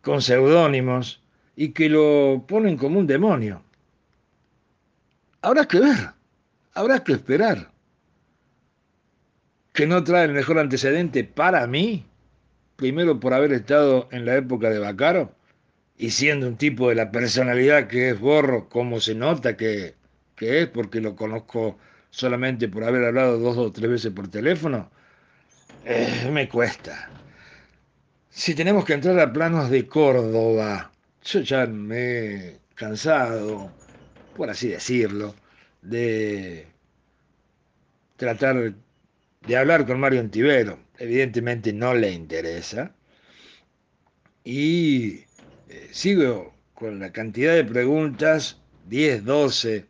[0.03, 1.23] con seudónimos
[1.55, 3.63] y que lo ponen como un demonio?
[5.43, 6.11] Habrá que ver,
[6.75, 7.71] habrá que esperar.
[9.73, 12.05] Que no trae el mejor antecedente para mí,
[12.77, 15.33] primero por haber estado en la época de Bacaro
[15.99, 19.97] y siendo un tipo de la personalidad que es Borro, como se nota que,
[20.37, 21.77] que es, porque lo conozco
[22.11, 24.91] solamente por haber hablado dos o tres veces por teléfono,
[25.85, 27.11] eh, me cuesta.
[28.31, 30.93] Si tenemos que entrar a planos de Córdoba,
[31.25, 33.73] yo ya me he cansado,
[34.37, 35.35] por así decirlo,
[35.83, 36.67] de
[38.17, 38.73] tratar
[39.47, 40.79] de hablar con Mario Antivero.
[40.99, 42.95] Evidentemente no le interesa.
[44.45, 45.28] Y
[45.69, 49.87] eh, sigo con la cantidad de preguntas, 10, 12,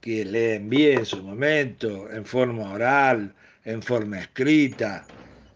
[0.00, 5.06] que le envié en su momento, en forma oral, en forma escrita,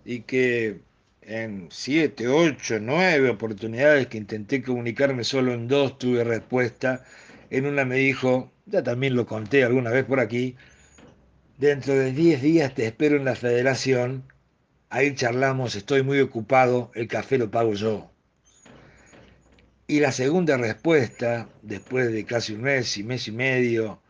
[0.05, 0.81] y que
[1.23, 7.05] en 7, 8, 9 oportunidades que intenté comunicarme, solo en dos tuve respuesta
[7.51, 10.57] en una me dijo, ya también lo conté alguna vez por aquí,
[11.59, 14.25] dentro de 10 días te espero en la federación,
[14.91, 18.13] ahí charlamos, estoy muy ocupado, el café lo pago yo.
[19.87, 24.01] Y la segunda respuesta, después de casi un mes y mes y medio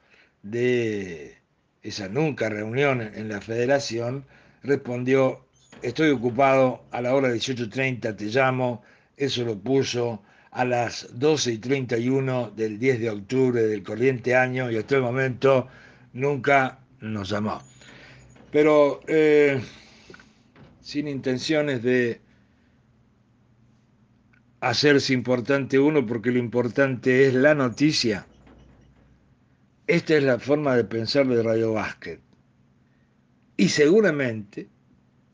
[0.43, 1.39] de
[1.83, 4.25] esa nunca reunión en la federación,
[4.63, 5.45] respondió,
[5.83, 8.85] estoy ocupado, a la hora 18.30 te llamo,
[9.17, 14.71] eso lo puso a las 12 y 31 del 10 de octubre del corriente año
[14.71, 15.67] y hasta el momento
[16.13, 17.61] nunca nos llamó.
[18.53, 19.61] Pero eh,
[20.81, 22.21] sin intenciones de
[24.65, 28.27] hacerse importante uno, porque lo importante es la noticia.
[29.87, 32.21] Esta es la forma de pensar de Radio Básquet.
[33.59, 34.69] Y seguramente,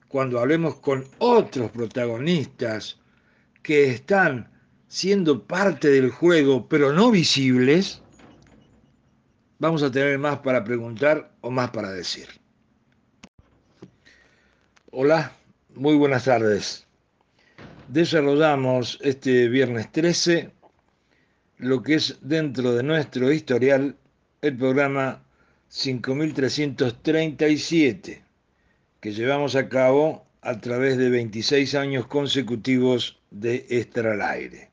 [0.09, 2.99] cuando hablemos con otros protagonistas
[3.63, 4.51] que están
[4.89, 8.03] siendo parte del juego, pero no visibles,
[9.61, 12.27] vamos a tener más para preguntar o más para decir.
[14.91, 15.33] Hola,
[15.77, 16.90] muy buenas tardes.
[17.93, 20.53] Desarrollamos este viernes 13
[21.59, 23.97] lo que es dentro de nuestro historial
[24.43, 25.25] el programa
[25.71, 28.23] 5337
[29.01, 34.71] que llevamos a cabo a través de 26 años consecutivos de Extra al Aire.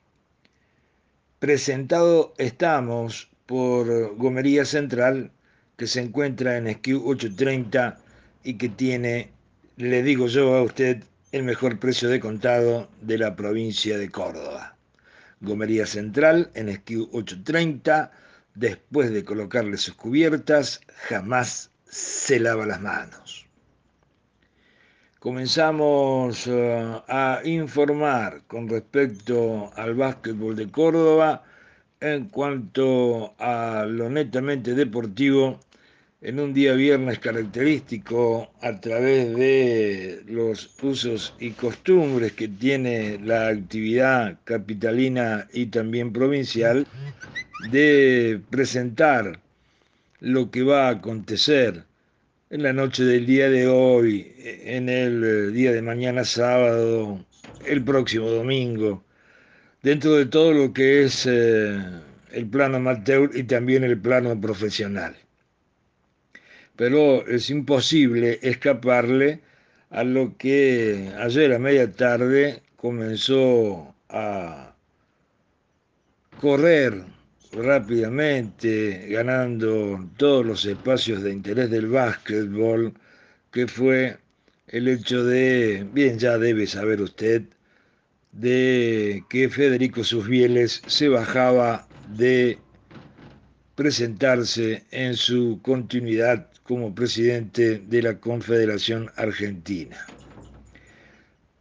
[1.40, 5.32] Presentado estamos por Gomería Central,
[5.76, 7.98] que se encuentra en SKU 830
[8.44, 9.32] y que tiene,
[9.76, 14.76] le digo yo a usted, el mejor precio de contado de la provincia de Córdoba.
[15.42, 18.12] Gomería Central en SKU 830,
[18.56, 23.48] después de colocarle sus cubiertas, jamás se lava las manos
[25.28, 31.44] comenzamos eh, a informar con respecto al básquetbol de Córdoba
[32.00, 35.60] en cuanto a lo netamente deportivo
[36.22, 43.50] en un día viernes característico a través de los usos y costumbres que tiene la
[43.50, 46.88] actividad capitalina y también provincial
[47.72, 49.40] de presentar
[50.20, 51.84] lo que va a acontecer
[52.50, 57.24] en la noche del día de hoy, en el eh, día de mañana sábado,
[57.66, 59.04] el próximo domingo,
[59.84, 61.80] dentro de todo lo que es eh,
[62.32, 65.16] el plano amateur y también el plano profesional.
[66.78, 69.42] Pero es imposible escaparle
[69.90, 74.76] a lo que ayer a media tarde comenzó a
[76.40, 77.04] correr
[77.52, 82.94] rápidamente, ganando todos los espacios de interés del básquetbol,
[83.52, 84.18] que fue
[84.68, 87.44] el hecho de, bien ya debe saber usted,
[88.34, 92.60] de que Federico Susbieles se bajaba de
[93.76, 99.98] presentarse en su continuidad como presidente de la Confederación Argentina.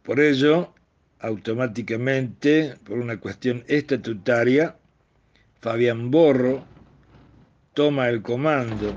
[0.03, 0.73] Por ello,
[1.19, 4.75] automáticamente, por una cuestión estatutaria,
[5.61, 6.65] Fabián Borro
[7.73, 8.93] toma el comando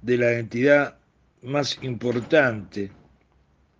[0.00, 0.96] de la entidad
[1.42, 2.90] más importante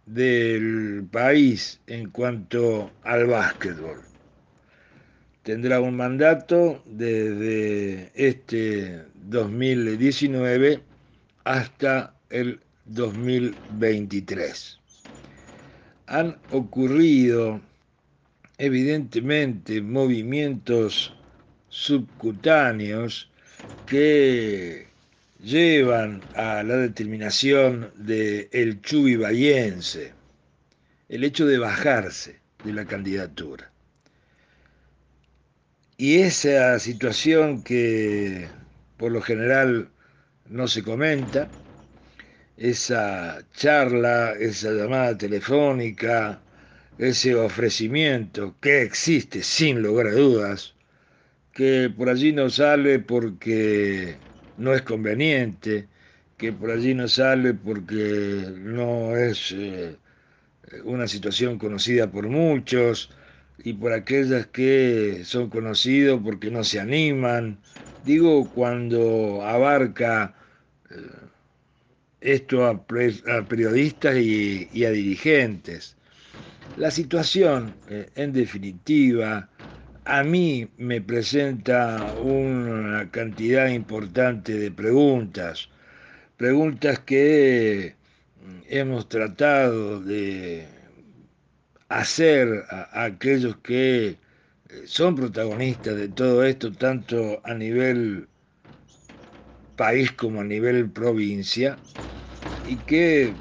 [0.05, 4.03] del país en cuanto al básquetbol.
[5.43, 10.94] Tendrá un mandato desde este 2019
[11.45, 14.79] hasta el 2023.
[16.07, 17.61] Han ocurrido
[18.59, 21.15] evidentemente movimientos
[21.69, 23.31] subcutáneos
[23.87, 24.89] que
[25.43, 29.15] llevan a la determinación del el Chubi
[31.09, 33.71] el hecho de bajarse de la candidatura.
[35.97, 38.49] Y esa situación que
[38.97, 39.91] por lo general
[40.49, 41.51] no se comenta,
[42.57, 46.43] esa charla, esa llamada telefónica,
[46.99, 50.75] ese ofrecimiento que existe sin lugar a dudas
[51.55, 54.19] que por allí no sale porque
[54.57, 55.89] no es conveniente,
[56.37, 59.97] que por allí no sale porque no es eh,
[60.85, 63.11] una situación conocida por muchos
[63.59, 67.59] y por aquellas que son conocidos porque no se animan.
[68.05, 70.35] Digo, cuando abarca
[70.91, 70.95] eh,
[72.21, 75.97] esto a, periodistas y, a dirigentes.
[76.77, 79.49] La situación, eh, en definitiva,
[80.05, 85.69] a mí me presenta una cantidad importante de preguntas,
[86.37, 87.95] preguntas que
[88.69, 90.67] hemos tratado de
[91.89, 94.24] hacer a, aquellos que eh,
[94.87, 98.29] son protagonistas de todo esto, tanto a nivel
[99.77, 101.79] país como a nivel provincia,
[102.63, 103.39] y que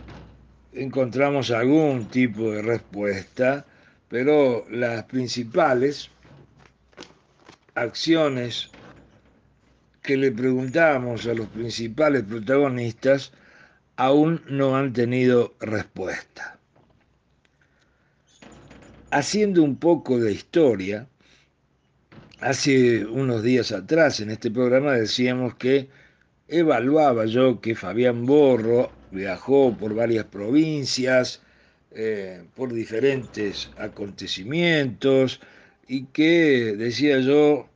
[0.71, 3.65] encontramos algún tipo de respuesta,
[4.07, 6.09] pero las principales
[7.75, 8.71] acciones
[10.01, 13.31] que le preguntamos a los principales protagonistas
[13.95, 16.59] aún no han tenido respuesta.
[19.11, 21.07] Haciendo un poco de historia,
[22.43, 25.89] hace unos días atrás en este programa decíamos que
[26.47, 31.41] evaluaba yo que Fabián Borro viajó por varias provincias,
[31.91, 35.39] eh, por diferentes acontecimientos
[35.87, 37.69] y que, decía yo,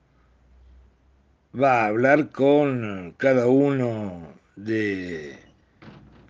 [1.59, 5.38] va a hablar con cada uno de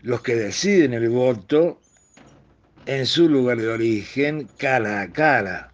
[0.04, 1.80] los que deciden el voto
[2.86, 5.74] en su lugar de origen cara a cara.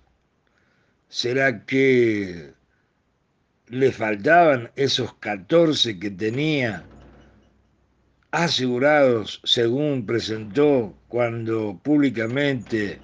[1.14, 2.55] ¿Será que
[3.68, 6.88] le faltaban esos 14 que tenía
[8.32, 12.99] asegurados según presentó cuando públicamente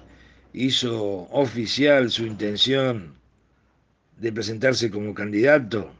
[0.52, 3.14] hizo oficial su intención
[4.18, 5.94] de presentarse como candidato?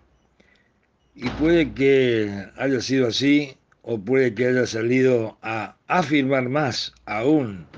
[1.14, 7.68] Y puede que haya sido así o puede que haya salido a afirmar más aún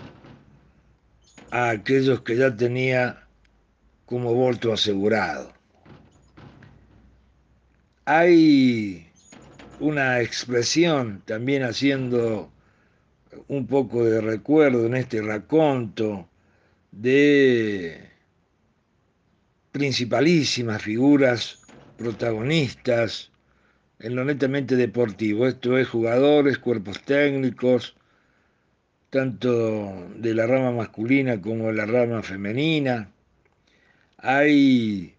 [1.51, 3.22] a aquellos que ya tenía
[4.07, 5.53] como voto asegurado.
[8.05, 9.09] Hay
[9.81, 12.51] una expresión también haciendo
[13.49, 16.29] un poco de recuerdo en este raconto
[16.91, 18.11] de
[19.73, 21.63] principalísimas figuras
[21.97, 23.31] protagonistas
[23.99, 25.47] en lo netamente deportivo.
[25.47, 27.97] Esto es jugadores, cuerpos técnicos,
[29.11, 33.11] tanto de la rama masculina como de la rama femenina.
[34.25, 35.17] Hay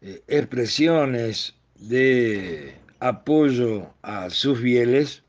[0.00, 5.22] eh, expresiones de apoyo a sus fieles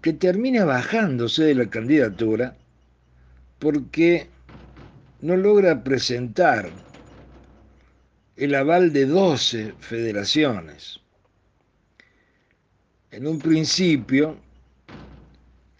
[0.00, 2.56] que termina bajándose de la candidatura
[3.58, 4.30] porque
[5.20, 6.70] no logra presentar
[8.36, 11.00] el aval de 12 federaciones.
[13.10, 14.38] En un principio,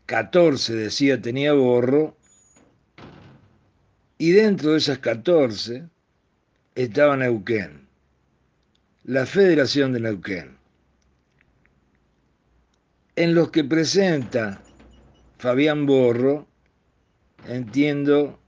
[0.05, 2.14] 14 decía tenía borro,
[4.18, 5.95] y dentro de esas 14
[6.77, 7.89] estaba Neuquén,
[9.03, 10.57] la Federación de Neuquén.
[13.16, 14.62] En los que presenta
[15.39, 16.47] Fabián Borro,
[17.49, 18.39] entiendo,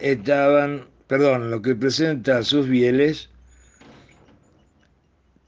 [0.00, 3.30] estaban perdón, lo que presenta sus bieles,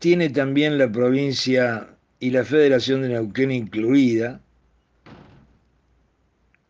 [0.01, 4.41] tiene también la provincia y la Federación de Neuquén incluida,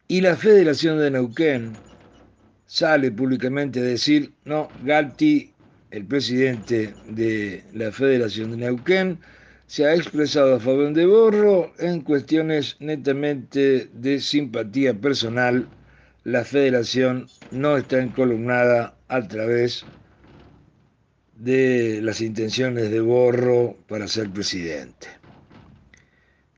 [0.09, 1.73] y la Federación de Neuquén
[2.73, 5.53] sale públicamente a decir, no, Gatti,
[5.91, 9.19] el presidente de la Federación de Neuquén,
[9.67, 15.69] se ha expresado a favor de Borro en cuestiones netamente de simpatía personal
[16.25, 19.85] la federación no está encolumnada a través
[21.37, 25.09] de las intenciones de Borro para ser presidente.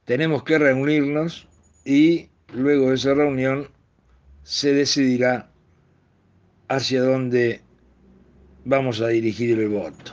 [0.04, 1.48] Tenemos que reunirnos
[1.84, 3.68] y luego de esa reunión
[4.44, 5.50] se decidirá
[6.68, 7.60] hacia dónde
[8.64, 10.12] vamos a dirigir el voto.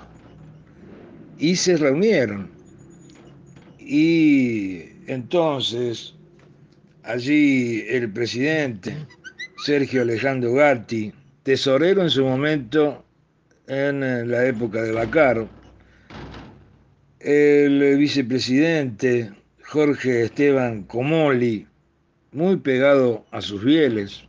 [1.38, 2.50] Y se reunieron.
[3.80, 6.16] Y entonces
[7.04, 8.96] allí el presidente
[9.66, 11.12] Sergio Alejandro Gatti,
[11.44, 13.04] tesorero en su momento
[13.68, 15.48] en eh, la época de Bacaro,
[17.20, 19.32] el vicepresidente
[19.64, 21.68] Jorge Esteban Comoli,
[22.32, 24.24] muy pegado a sus fieles,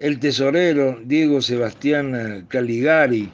[0.00, 3.30] el tesorero Diego Sebastián Caligari,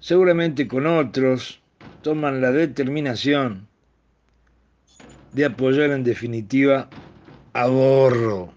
[0.00, 1.60] seguramente con otros,
[2.02, 3.68] toman la determinación
[5.34, 6.88] de apoyar en definitiva
[7.52, 8.54] a Borro.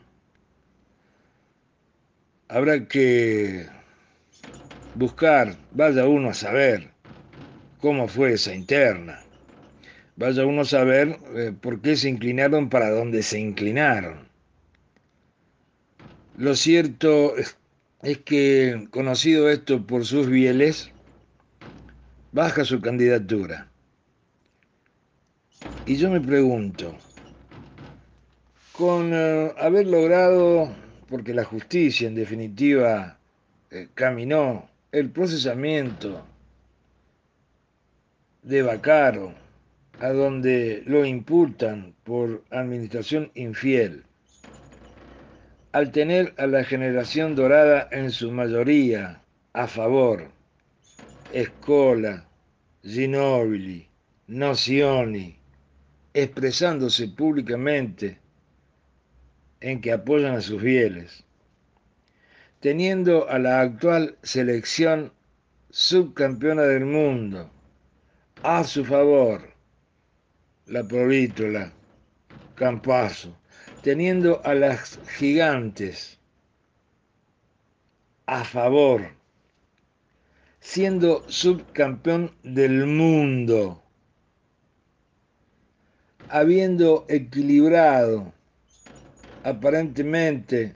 [2.47, 3.67] Habrá que
[4.95, 6.91] buscar, vaya uno a saber
[7.81, 9.19] cómo fue esa interna,
[10.15, 14.26] vaya uno a saber eh, por qué se inclinaron para donde se inclinaron.
[16.37, 17.33] Lo cierto
[18.03, 20.91] es que, conocido esto por sus bieles,
[22.31, 23.67] baja su candidatura.
[25.87, 26.95] Y yo me pregunto,
[28.71, 30.71] con eh, haber logrado
[31.09, 33.17] porque la justicia en definitiva
[33.71, 36.23] eh, caminó el procesamiento
[38.43, 39.33] de Bacaro,
[39.99, 44.03] a donde lo imputan por administración infiel,
[45.77, 49.21] al tener a la generación dorada en su mayoría
[49.53, 50.27] a favor,
[51.31, 52.25] Escola,
[52.81, 53.87] Ginobili,
[54.25, 55.37] Nocioni,
[56.15, 58.17] expresándose públicamente
[59.61, 61.23] en que apoyan a sus fieles,
[62.59, 65.13] teniendo a la actual selección
[65.69, 67.51] subcampeona del mundo
[68.41, 69.47] a su favor,
[70.65, 71.71] la Provítola,
[72.55, 73.37] Campazo,
[73.87, 76.19] teniendo a las gigantes
[78.25, 79.13] a favor,
[80.59, 83.81] siendo subcampeón del mundo,
[86.27, 88.33] habiendo equilibrado
[89.45, 90.75] aparentemente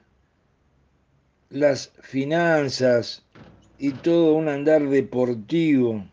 [1.49, 3.25] las finanzas
[3.77, 6.07] y todo un andar deportivo,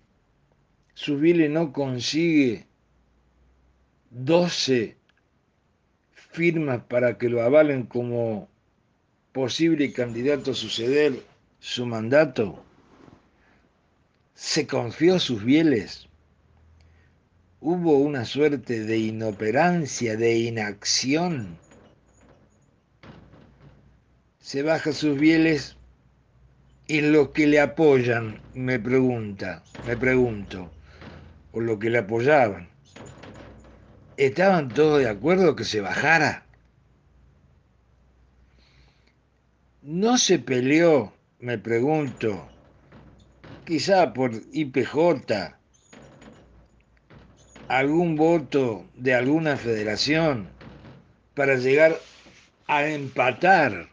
[0.94, 2.66] Susbile no consigue
[4.10, 4.97] 12
[6.38, 8.48] firmas para que lo avalen como
[9.32, 11.20] posible candidato a suceder
[11.58, 12.64] su mandato?
[14.34, 16.08] ¿Se confió sus bieles?
[17.60, 21.58] ¿Hubo una suerte de inoperancia, de inacción?
[24.38, 25.76] Se baja sus bieles
[26.86, 30.70] y los que le apoyan, me pregunta, me pregunto,
[31.50, 32.68] o lo que le apoyaban,
[34.18, 36.44] ¿estaban todos de acuerdo que se bajara?
[39.80, 42.50] ¿No se peleó, me pregunto,
[43.64, 45.56] quizá por IPJ,
[47.68, 50.50] algún voto de alguna federación
[51.34, 51.96] para llegar
[52.66, 53.88] a empatar?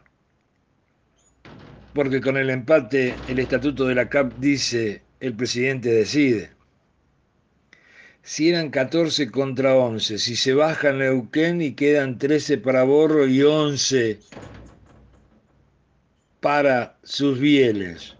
[1.92, 6.55] Porque con el empate el estatuto de la CAP dice el presidente decide.
[8.26, 13.42] Si eran 14 contra 11, si se baja Neuquén y quedan 13 para Borro y
[13.42, 14.18] 11
[16.40, 18.16] para sus bieles.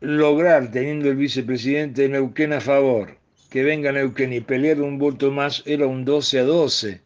[0.00, 3.18] lograr, teniendo el vicepresidente de Neuquén a favor,
[3.50, 7.00] que venga Neuquén y pelear un voto más, era un 12 a 12.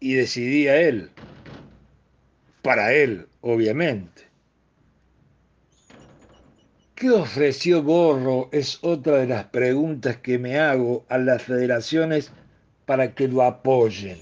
[0.00, 1.10] Y decidía él.
[2.62, 4.33] Para él, obviamente.
[7.04, 8.48] ¿Qué ofreció Borro?
[8.50, 12.32] Es otra de las preguntas que me hago a las federaciones
[12.86, 14.20] para que lo apoyen.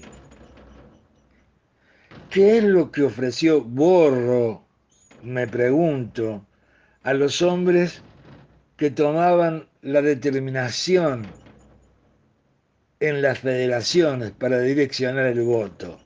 [2.29, 4.65] ¿Qué es lo que ofreció Borro
[5.21, 6.45] me pregunto,
[7.03, 8.01] a los hombres
[8.75, 11.25] que tomaban la determinación
[12.99, 16.01] en las federaciones para direccionar el voto.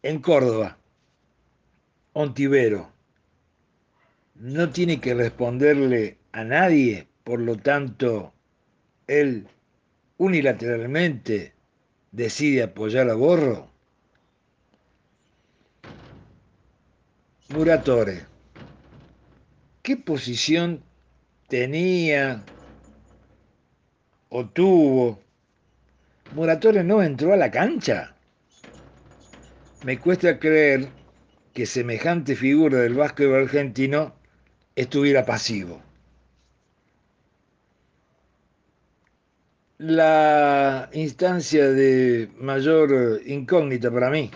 [0.00, 0.78] En Córdoba,
[2.12, 2.93] Ontivero
[4.34, 8.32] no tiene que responderle a nadie, por lo tanto,
[9.06, 9.46] él
[10.16, 11.52] unilateralmente
[12.12, 13.70] decide apoyar a Borro.
[17.50, 18.22] Muratore,
[19.82, 20.82] ¿qué posición
[21.48, 22.42] tenía
[24.30, 25.20] o tuvo?
[26.34, 28.16] Muratore no entró a la cancha.
[29.84, 30.88] Me cuesta creer
[31.52, 34.14] que semejante figura del básquetbol argentino
[34.76, 35.80] estuviera pasivo.
[39.78, 44.30] La instancia de mayor incógnita para mí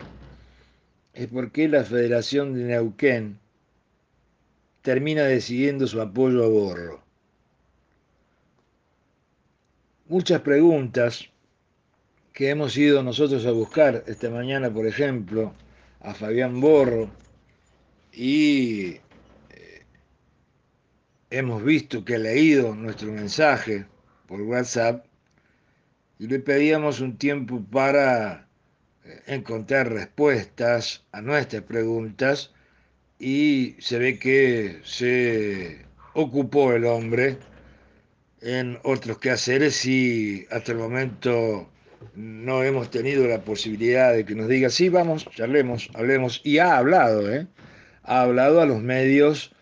[1.14, 3.38] es por qué la Federación de Neuquén
[4.82, 7.02] termina decidiendo su apoyo a Borro.
[10.06, 11.28] Muchas preguntas
[12.32, 15.52] que hemos ido nosotros a buscar esta mañana, por ejemplo,
[16.00, 17.10] a Fabián Borro,
[18.12, 18.98] y
[21.30, 23.86] hemos visto que ha leído nuestro mensaje
[24.26, 25.04] por WhatsApp
[26.18, 28.48] y le pedíamos un tiempo para
[29.26, 32.52] encontrar respuestas a nuestras preguntas
[33.18, 37.38] y se ve que se ocupó el hombre
[38.40, 41.70] en otros quehaceres y hasta el momento
[42.14, 46.76] no hemos tenido la posibilidad de que nos diga, sí, vamos, charlemos, hablemos, y ha
[46.76, 47.46] hablado, ¿eh?
[48.04, 49.52] ha hablado a los medios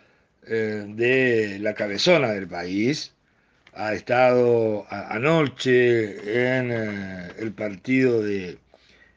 [0.46, 3.14] eh, de la cabezona del país,
[3.74, 8.58] ha estado anoche en eh, el partido de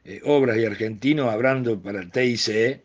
[0.04, 2.84] eh, Obras y Argentino hablando para el TICE,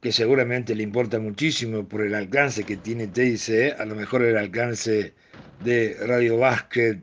[0.00, 4.36] que seguramente le importa muchísimo por el alcance que tiene TICE, a lo mejor el
[4.36, 5.14] alcance
[5.62, 7.02] de Radio Básquet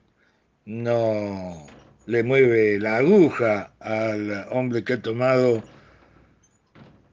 [0.66, 1.68] no
[2.06, 5.64] le mueve la aguja al hombre que ha tomado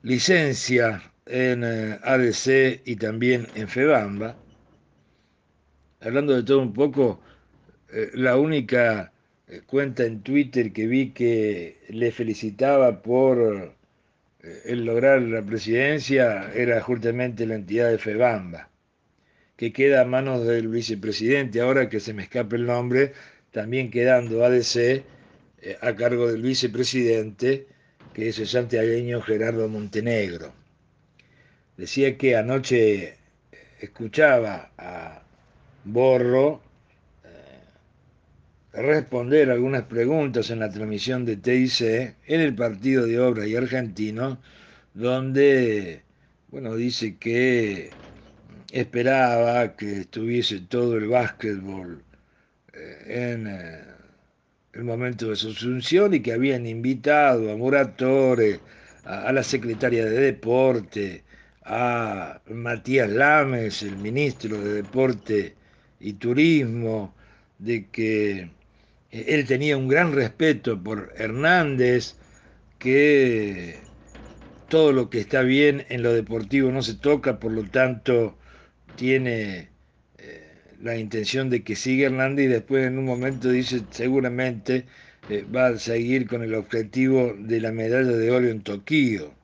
[0.03, 4.37] licencia en eh, ADC y también en FEBAMBA.
[6.01, 7.21] Hablando de todo un poco,
[7.93, 9.13] eh, la única
[9.47, 13.77] eh, cuenta en Twitter que vi que le felicitaba por
[14.65, 18.71] el lograr la presidencia era justamente la entidad de FEBAMBA,
[19.57, 23.13] que queda a manos del vicepresidente, ahora que se me escape el nombre,
[23.51, 25.05] también quedando ADC
[25.83, 27.67] a cargo del vicepresidente,
[28.15, 30.58] que es el santiagueño Gerardo Montenegro.
[31.79, 33.15] Decía que anoche
[33.81, 35.23] escuchaba a
[35.85, 36.61] Borro
[38.73, 41.81] responder algunas preguntas en la transmisión de TIC
[42.27, 44.39] en el partido de Obras y Argentino,
[44.95, 46.03] donde,
[46.51, 47.91] bueno, dice que
[48.73, 52.03] esperaba que estuviese todo el básquetbol
[52.75, 53.81] eh, en eh,
[54.75, 58.61] el momento de su asunción y que habían invitado a Muratore,
[59.05, 61.25] a, la secretaria de Deporte,
[61.69, 65.55] a Matías Lames, el ministro de Deporte
[66.01, 67.15] y Turismo,
[67.59, 68.51] de que
[69.11, 72.17] él tenía un gran respeto por Hernández,
[72.79, 73.77] que
[74.69, 78.39] todo lo que está bien en lo deportivo no se toca, por lo tanto
[78.97, 79.69] tiene
[80.19, 84.87] eh, la intención de que siga Hernández y después en un momento dice seguramente
[85.29, 89.38] eh, va a seguir con el objetivo de la medalla de oro en Tokio.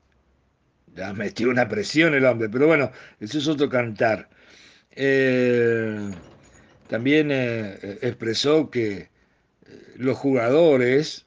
[0.94, 2.90] Ya metió una presión el hombre, pero bueno,
[3.20, 4.28] eso es otro cantar.
[4.92, 6.14] Eh,
[6.86, 9.10] también expresó que
[9.96, 11.26] los jugadores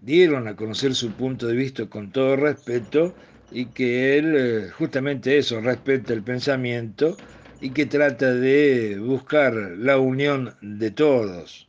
[0.00, 3.14] dieron a conocer su punto de vista con todo respeto
[3.50, 7.20] y que él eh, justamente eso, respeta el pensamiento
[7.60, 11.68] y que trata de buscar la unión de todos.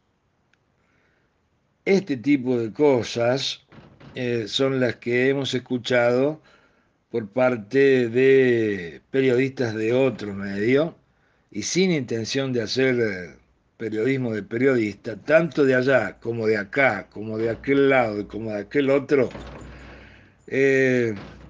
[1.86, 3.66] Este tipo de cosas
[4.16, 6.42] eh, son las que hemos escuchado
[7.10, 10.98] por parte de periodistas de otro medio
[11.52, 13.38] y sin intención de hacer eh,
[13.78, 18.52] periodismo de periodista, tanto de allá como de acá, como de aquel lado y como
[18.52, 19.38] de aquel otro,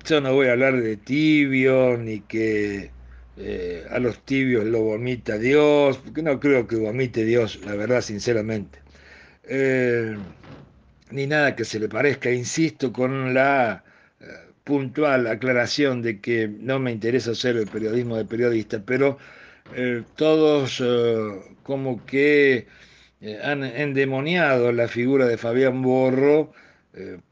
[0.05, 2.95] yo no voy a hablar de tibio, ni que
[3.35, 8.01] eh, a los tibios lo vomita Dios, porque no creo que vomite Dios, la verdad,
[8.01, 8.79] sinceramente.
[9.43, 10.17] Eh,
[11.11, 13.83] ni nada que se le parezca, insisto con la
[14.19, 14.25] eh,
[14.63, 19.17] puntual aclaración de que no me interesa hacer el periodismo de periodista, pero
[20.15, 20.83] todos
[21.61, 22.65] como que
[23.43, 26.51] han endemoniado la figura de Fabián Borro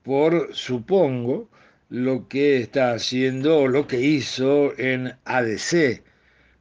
[0.03, 1.49] por, supongo,
[1.89, 6.03] lo que está haciendo o lo que hizo en ADC,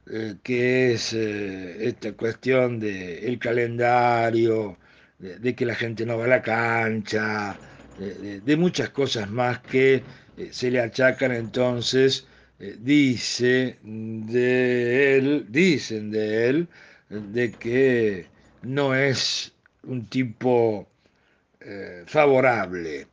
[0.09, 4.77] eh, que es eh, esta cuestión del el calendario,
[5.19, 7.57] de, que la gente no va a la cancha,
[7.97, 10.03] de, muchas cosas más que
[10.37, 12.27] eh, se le achacan entonces,
[12.79, 16.67] dice de él, dicen de él,
[17.09, 18.27] de que
[18.63, 19.53] no es
[19.83, 20.87] un tipo
[22.05, 23.07] favorable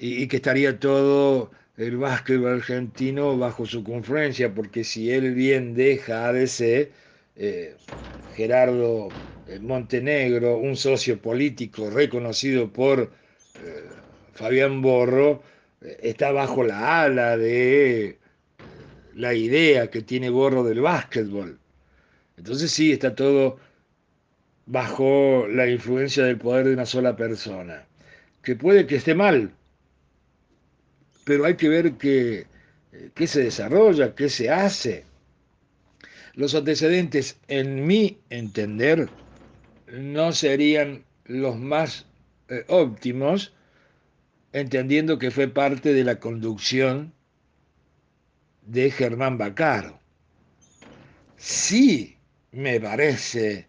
[0.00, 6.28] y, que estaría todo el básquetbol argentino bajo su confluencia, porque si él bien deja
[6.28, 6.90] ADC,
[7.36, 7.76] eh,
[8.34, 9.10] Gerardo eh,
[9.60, 13.84] Montenegro, un socio político reconocido por eh,
[14.34, 15.42] Fabián Borro,
[15.80, 18.18] está bajo la ala de
[19.14, 21.58] la idea que tiene Borro del básquetbol.
[22.36, 23.58] Entonces sí, está todo
[24.66, 27.84] bajo la influencia del poder de una sola persona,
[28.42, 29.52] que puede que esté mal,
[31.24, 32.46] pero hay que ver qué,
[33.26, 35.04] se desarrolla, qué se hace.
[36.34, 39.08] Los antecedentes, en mi entender,
[39.92, 42.06] no serían los más
[42.48, 43.52] eh, óptimos,
[44.52, 47.12] entendiendo que fue parte de la conducción
[48.66, 49.98] de Germán Bacaro.
[51.36, 52.16] Sí
[52.52, 53.66] me parece,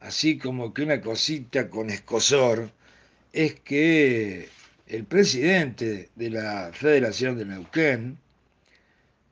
[0.00, 2.70] así como que una cosita con escosor,
[3.32, 4.48] es que
[4.86, 8.18] el presidente de la Federación de Neuquén,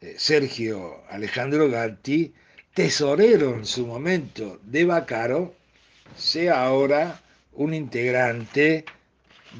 [0.00, 2.32] eh, Sergio Alejandro Gatti,
[2.74, 5.54] tesorero en su momento de Bacaro,
[6.16, 7.20] sea ahora
[7.52, 8.84] un integrante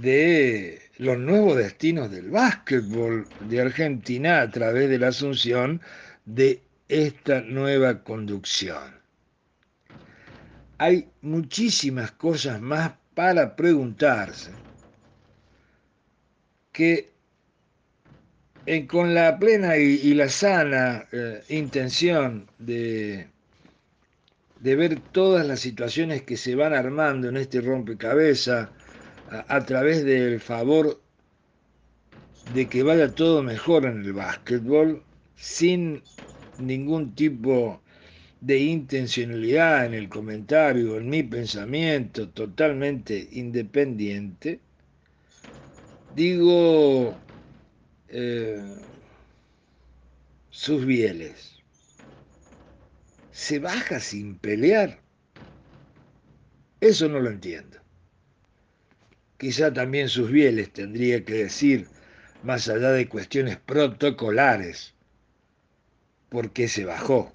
[0.00, 5.80] de los nuevos destinos del básquetbol de Argentina a través de la asunción
[6.24, 8.96] de esta nueva conducción.
[10.78, 14.50] Hay muchísimas cosas más para preguntarse
[16.72, 17.16] que
[18.88, 23.28] con la plena y, la sana eh, intención de,
[24.60, 28.70] de ver todas las situaciones que se van armando en este rompecabezas
[29.30, 31.00] a, través del favor
[32.54, 35.02] de que vaya todo mejor en el básquetbol,
[35.34, 36.02] sin
[36.58, 37.82] ningún tipo
[38.40, 44.60] de intencionalidad en el comentario, en mi pensamiento, totalmente independiente,
[46.14, 47.16] digo,
[48.08, 48.62] eh,
[50.50, 51.55] sus bieles.
[53.36, 54.98] ¿Se baja sin pelear?
[56.80, 57.78] Eso no lo entiendo.
[59.36, 61.86] Quizá también sus bieles tendría que decir,
[62.42, 64.94] más allá de cuestiones protocolares,
[66.30, 67.30] por qué se bajó.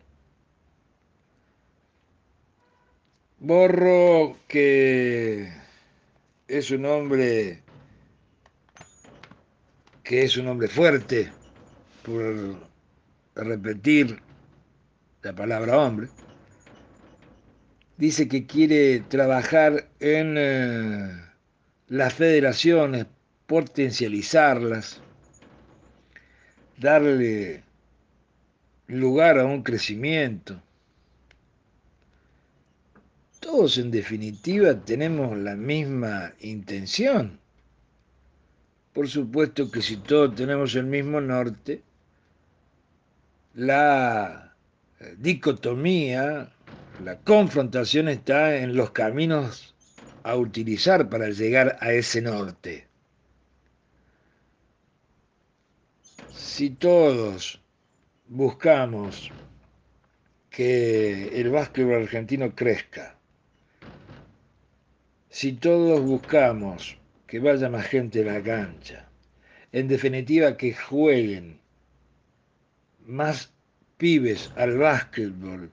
[3.37, 5.53] Borro que
[6.47, 7.61] es un hombre
[10.03, 11.31] que es un hombre fuerte,
[12.01, 12.57] por
[13.35, 14.19] repetir
[15.23, 16.09] la palabra hombre,
[17.97, 21.23] dice que quiere trabajar en eh,
[21.87, 23.05] las federaciones,
[23.45, 25.01] potencializarlas,
[26.77, 27.63] darle
[28.87, 30.61] lugar a un crecimiento.
[33.39, 37.39] Todos en definitiva tenemos la misma intención.
[38.93, 41.81] Por supuesto que si todos tenemos el mismo norte,
[43.53, 44.50] la
[45.17, 46.51] dicotomía,
[47.03, 49.73] la confrontación está en los caminos
[50.23, 52.87] a utilizar para llegar a ese norte.
[56.29, 57.61] Si todos
[58.27, 59.31] buscamos
[60.49, 63.17] que el básquetbol argentino crezca,
[65.29, 69.09] si todos buscamos que vaya más gente a la cancha,
[69.71, 71.61] en definitiva que jueguen
[73.05, 73.53] más
[74.01, 75.69] pibes al básquetbol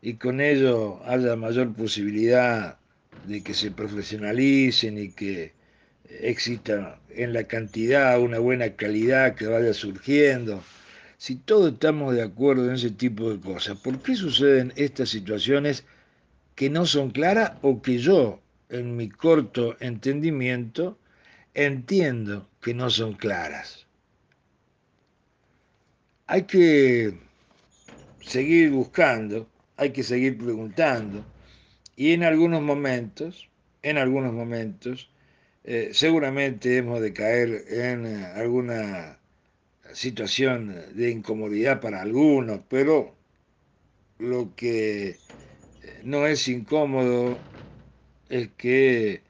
[0.00, 2.78] y con ello haya mayor posibilidad
[3.26, 5.52] de que se profesionalicen y que
[6.08, 10.64] exista en la cantidad una buena calidad que vaya surgiendo.
[11.18, 15.84] Si todos estamos de acuerdo en ese tipo de cosas, ¿por qué suceden estas situaciones
[16.54, 20.98] que no son claras o que yo, en mi corto entendimiento,
[21.52, 23.86] entiendo que no son claras?
[26.26, 27.25] Hay que
[28.26, 31.24] seguir buscando, hay que seguir preguntando
[31.96, 33.48] y en algunos momentos,
[33.82, 35.10] en algunos momentos,
[35.64, 39.18] eh, seguramente hemos de caer en eh, alguna
[39.92, 43.16] situación de incomodidad para algunos, pero
[44.18, 47.38] lo que eh, no es incómodo
[48.28, 49.22] es que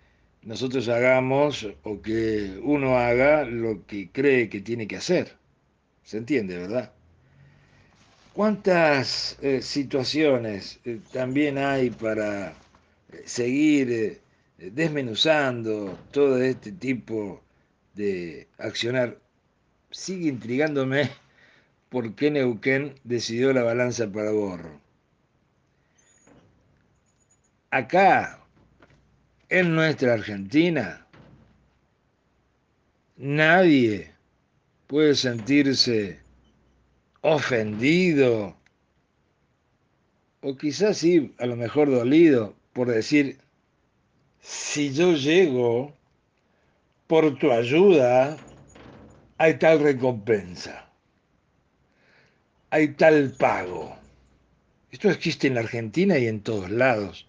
[0.42, 5.36] nosotros hagamos o que uno haga lo que cree que tiene que hacer.
[6.04, 6.95] ¿Se entiende, verdad?
[8.36, 14.20] ¿Cuántas eh, situaciones eh, también hay para eh, seguir
[14.58, 17.42] desmenuzando todo este tipo
[17.94, 19.18] de accionar?
[19.90, 21.08] Sigue intrigándome
[21.88, 24.82] por qué Neuquén decidió la balanza para Borro.
[27.70, 28.44] Acá,
[29.48, 31.06] en nuestra Argentina,
[33.16, 34.12] nadie
[34.88, 36.25] puede sentirse
[37.26, 38.56] ofendido,
[40.40, 43.38] o quizás sí, a lo mejor dolido, por decir,
[44.40, 45.92] si yo llego
[47.08, 48.38] por tu ayuda,
[49.38, 50.88] hay tal recompensa,
[52.70, 53.98] hay tal pago.
[54.92, 57.26] Esto existe en la Argentina y en todos lados.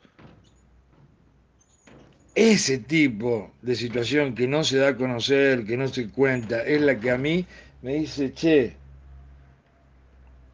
[2.36, 6.82] Ese tipo de situación que no se da a conocer, que no se cuenta, es
[6.82, 7.48] la que a mí
[7.82, 8.78] me dice, che,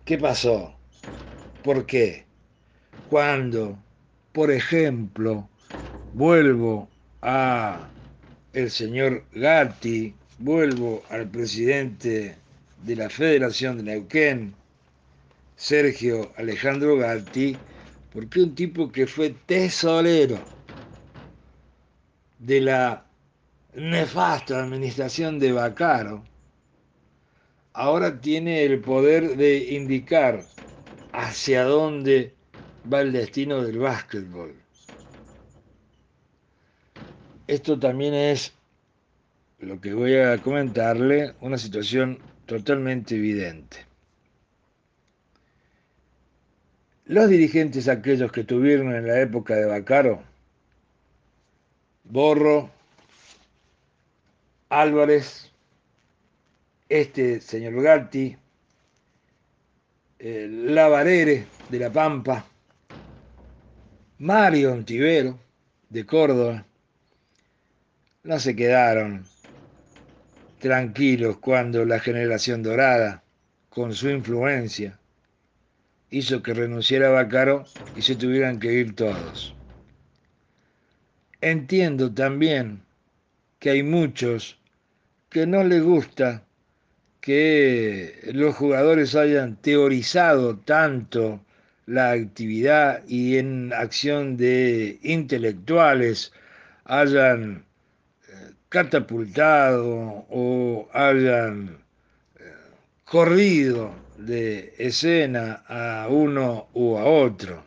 [0.06, 0.80] ¿Qué pasó?
[1.62, 2.26] ¿Por qué?
[3.06, 3.78] Cuando,
[4.34, 5.50] por ejemplo,
[6.12, 6.90] vuelvo
[7.22, 7.90] a
[8.54, 12.38] el señor Gatti, vuelvo al presidente
[12.76, 14.56] de la Federación de Neuquén,
[15.56, 17.64] Sergio Alejandro Gatti,
[18.12, 20.54] porque un tipo que fue tesorero
[22.38, 23.06] de la
[23.74, 26.24] nefasta administración de Bacaro,
[27.74, 30.46] ahora tiene el poder de indicar
[31.12, 32.34] hacia dónde
[32.92, 34.56] va el destino del básquetbol.
[37.48, 38.54] Esto también es
[39.60, 43.86] lo que voy a comentarle, una situación totalmente evidente.
[47.06, 50.24] Los dirigentes aquellos que tuvieron en la época de Bacaro,
[52.06, 52.72] Borro,
[54.70, 55.53] Álvarez,
[57.00, 58.38] este señor Gatti,
[60.20, 62.46] Lavarere de La Pampa,
[64.20, 65.40] Mario Ontivero
[65.90, 66.64] de Córdoba,
[68.22, 69.26] no se quedaron
[70.60, 73.24] tranquilos cuando la generación dorada,
[73.70, 75.00] con su influencia,
[76.12, 77.66] hizo que renunciara Bacaro
[77.96, 79.56] y se tuvieran que ir todos.
[81.42, 82.84] Entiendo también
[83.58, 84.60] que hay muchos
[85.32, 86.46] que no les gusta
[87.24, 91.40] que los jugadores hayan teorizado tanto
[91.86, 96.34] la actividad y en acción de intelectuales
[96.84, 97.64] hayan
[98.28, 101.78] eh, catapultado o hayan
[102.40, 102.44] eh,
[103.06, 107.64] corrido de escena a uno u a otro.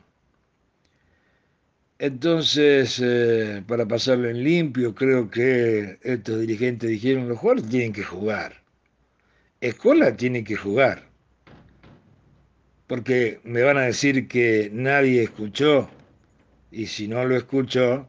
[1.99, 8.05] Entonces, eh, para pasarlo en limpio, creo que estos dirigentes dijeron, los jugadores tienen que
[8.05, 8.66] jugar.
[9.61, 11.03] Escuela tiene que jugar.
[12.87, 15.89] Porque me van a decir que nadie escuchó,
[16.71, 18.07] y si no lo escuchó,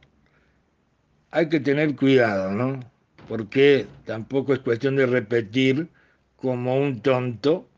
[1.30, 2.80] hay que tener cuidado, ¿no?
[3.28, 5.88] Porque tampoco es cuestión de repetir
[6.36, 7.68] como un tonto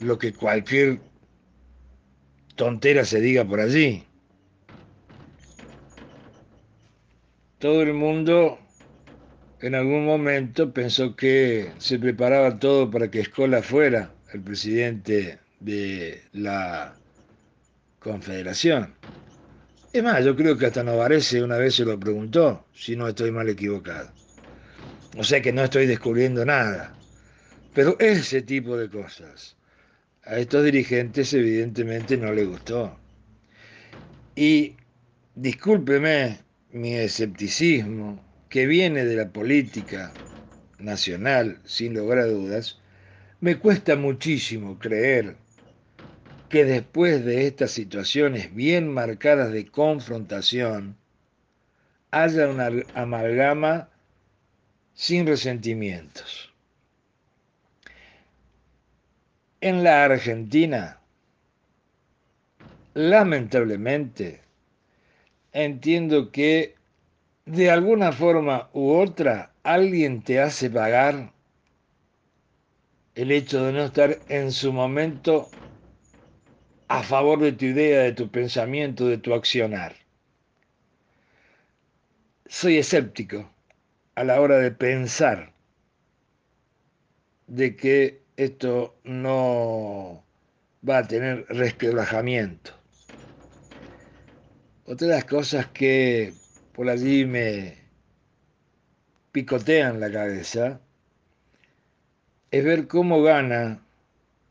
[0.00, 1.00] lo que cualquier
[2.56, 4.04] tontera se diga por allí.
[7.58, 8.58] Todo el mundo
[9.62, 16.20] en algún momento pensó que se preparaba todo para que Escola fuera el presidente de
[16.32, 16.96] la
[18.00, 18.94] Confederación.
[19.92, 23.30] Es más, yo creo que hasta Novarese una vez se lo preguntó, si no estoy
[23.30, 24.10] mal equivocado.
[25.16, 26.94] O sea que no estoy descubriendo nada.
[27.72, 29.56] Pero ese tipo de cosas
[30.24, 32.98] a estos dirigentes evidentemente no les gustó.
[34.34, 34.74] Y
[35.36, 36.40] discúlpeme
[36.72, 40.12] mi escepticismo, que viene de la política
[40.78, 42.78] nacional, sin lugar a dudas,
[43.40, 45.36] me cuesta muchísimo creer
[46.50, 50.98] que después de estas situaciones bien marcadas de confrontación,
[52.10, 53.88] haya una amalgama
[54.92, 56.52] sin resentimientos.
[59.62, 61.00] En la Argentina,
[62.92, 64.42] lamentablemente,
[65.54, 66.81] entiendo que
[67.44, 71.32] de alguna forma u otra alguien te hace pagar
[73.14, 75.50] el hecho de no estar en su momento
[76.88, 79.94] a favor de tu idea, de tu pensamiento, de tu accionar.
[82.46, 83.50] Soy escéptico
[84.14, 85.52] a la hora de pensar
[87.46, 90.24] de que esto no
[90.88, 92.72] va a tener resquebrajamiento.
[94.84, 96.34] Otra de las cosas que
[96.72, 97.76] por allí me
[99.32, 100.80] picotean la cabeza
[102.50, 103.82] es ver cómo gana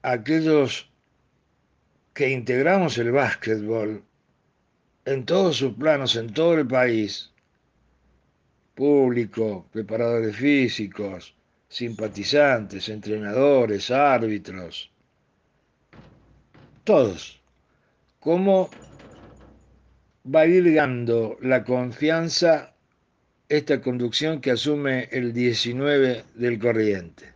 [0.01, 0.89] aquellos
[2.13, 4.03] que integramos el básquetbol
[5.05, 7.31] en todos sus planos, en todo el país,
[8.75, 11.35] público, preparadores físicos,
[11.69, 14.91] simpatizantes, entrenadores, árbitros,
[16.83, 17.41] todos,
[18.19, 18.69] cómo
[20.23, 22.73] va a ir dando la confianza
[23.49, 27.33] esta conducción que asume el 19 del corriente.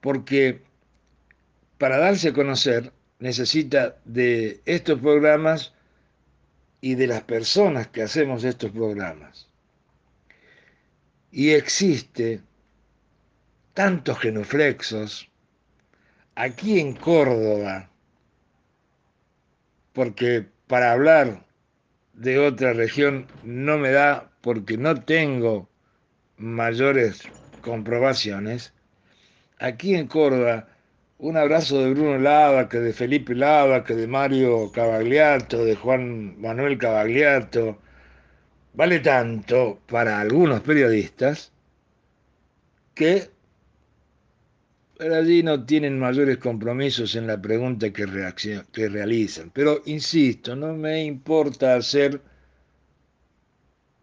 [0.00, 0.62] Porque
[1.78, 5.74] para darse a conocer necesita de estos programas
[6.80, 9.48] y de las personas que hacemos estos programas.
[11.32, 12.40] Y existe
[13.74, 15.28] tantos genuflexos
[16.34, 17.90] aquí en Córdoba,
[19.92, 21.44] porque para hablar
[22.20, 25.68] de otra región no me da porque no tengo
[26.36, 27.22] mayores
[27.62, 28.74] comprobaciones,
[29.58, 30.68] aquí en Córdoba
[31.18, 36.40] un abrazo de Bruno Lava, que de Felipe Lava, que de Mario Cavagliato, de Juan
[36.40, 37.78] Manuel Cavagliato,
[38.74, 41.52] vale tanto para algunos periodistas
[42.94, 43.30] que
[45.00, 48.06] allí no tienen mayores compromisos en la pregunta que,
[48.72, 49.50] que realizan.
[49.50, 52.20] Pero insisto, no me importa hacer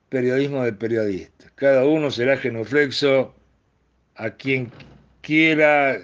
[0.09, 1.51] periodismo de periodistas.
[1.55, 3.35] Cada uno será genuflexo
[4.15, 4.71] a quien
[5.21, 5.99] quiera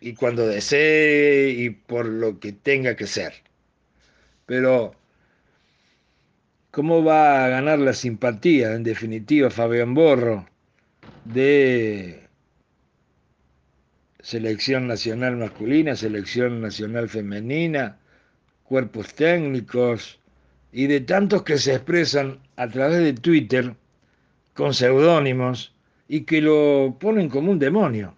[0.00, 3.34] y cuando desee y por lo que tenga que ser.
[4.46, 4.94] Pero,
[6.70, 10.46] ¿cómo va a ganar la simpatía, en definitiva, Fabián Borro,
[11.24, 12.29] de
[14.30, 17.98] selección nacional masculina, selección nacional femenina,
[18.62, 20.20] cuerpos técnicos
[20.70, 23.74] y de tantos que se expresan a través de Twitter
[24.54, 25.74] con seudónimos
[26.06, 28.14] y que lo ponen como un demonio?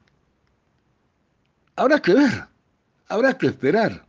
[1.77, 2.45] Habrá que ver,
[3.09, 4.05] habrá que esperar.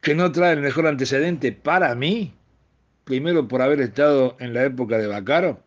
[0.00, 2.32] Que no trae el mejor antecedente para mí,
[3.02, 5.60] primero por haber estado en la época de Bacaro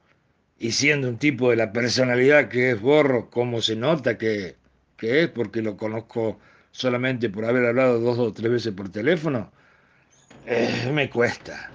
[0.60, 4.58] y siendo un tipo de la personalidad que es Borro, como se nota que,
[4.98, 6.38] que es, porque lo conozco
[6.72, 9.52] solamente por haber hablado dos o tres veces por teléfono,
[10.46, 11.72] eh, me cuesta.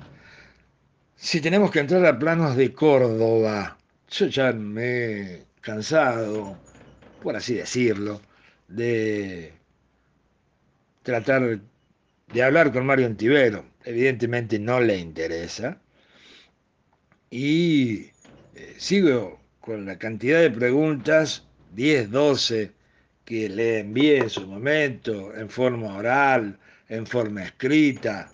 [1.17, 3.79] Si tenemos que entrar a planos de Córdoba,
[4.11, 6.59] yo ya me he cansado,
[7.23, 8.21] por así decirlo,
[8.69, 9.55] de
[11.03, 11.59] tratar
[12.33, 13.65] de hablar con Mario Antivero.
[13.85, 15.81] Evidentemente no le interesa.
[17.31, 18.14] Y
[18.55, 22.73] eh, sigo con la cantidad de preguntas, 10, 12,
[23.25, 28.31] que le envié en su momento, en forma oral, en forma escrita,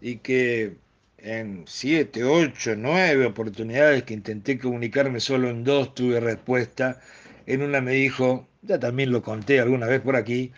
[0.00, 0.76] y que
[1.18, 7.00] en siete, ocho, nueve oportunidades que intenté comunicarme, solo en dos tuve respuesta.
[7.46, 10.52] En una me dijo, ya también lo conté alguna vez por aquí,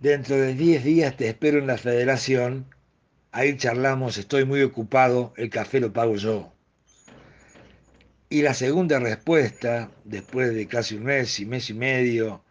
[0.00, 2.66] dentro de diez días te espero en la federación,
[3.32, 6.55] ahí charlamos, estoy muy ocupado, el café lo pago yo.
[8.28, 12.42] Y la segunda respuesta, después de casi un mes y mes y medio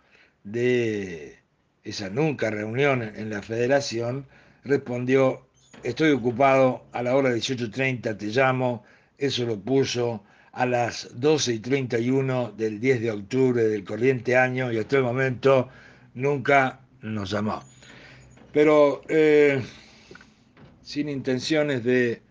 [0.43, 1.39] de
[1.83, 4.25] esa nunca reunión en la federación,
[4.63, 5.45] respondió,
[5.83, 8.85] estoy ocupado, a la hora 18.30 te llamo,
[9.17, 10.23] eso lo puso
[10.53, 15.03] a las 12 y 31 del 10 de octubre del corriente año y hasta el
[15.03, 15.67] momento
[16.13, 17.61] nunca nos llamó.
[18.53, 19.61] Pero eh,
[20.81, 22.21] sin intenciones de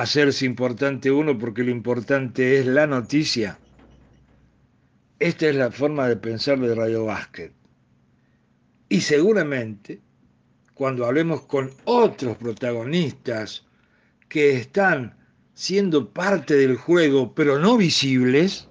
[0.00, 3.58] hacerse importante uno, porque lo importante es la noticia.
[5.18, 7.52] Esta es la forma de pensar de Radio Básquet.
[8.88, 10.00] Y seguramente,
[10.74, 13.64] cuando hablemos con otros protagonistas
[14.28, 15.16] que están
[15.54, 18.68] siendo parte del juego, pero no visibles,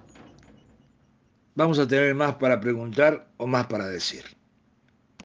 [1.56, 4.35] vamos a tener más para preguntar o más para decir.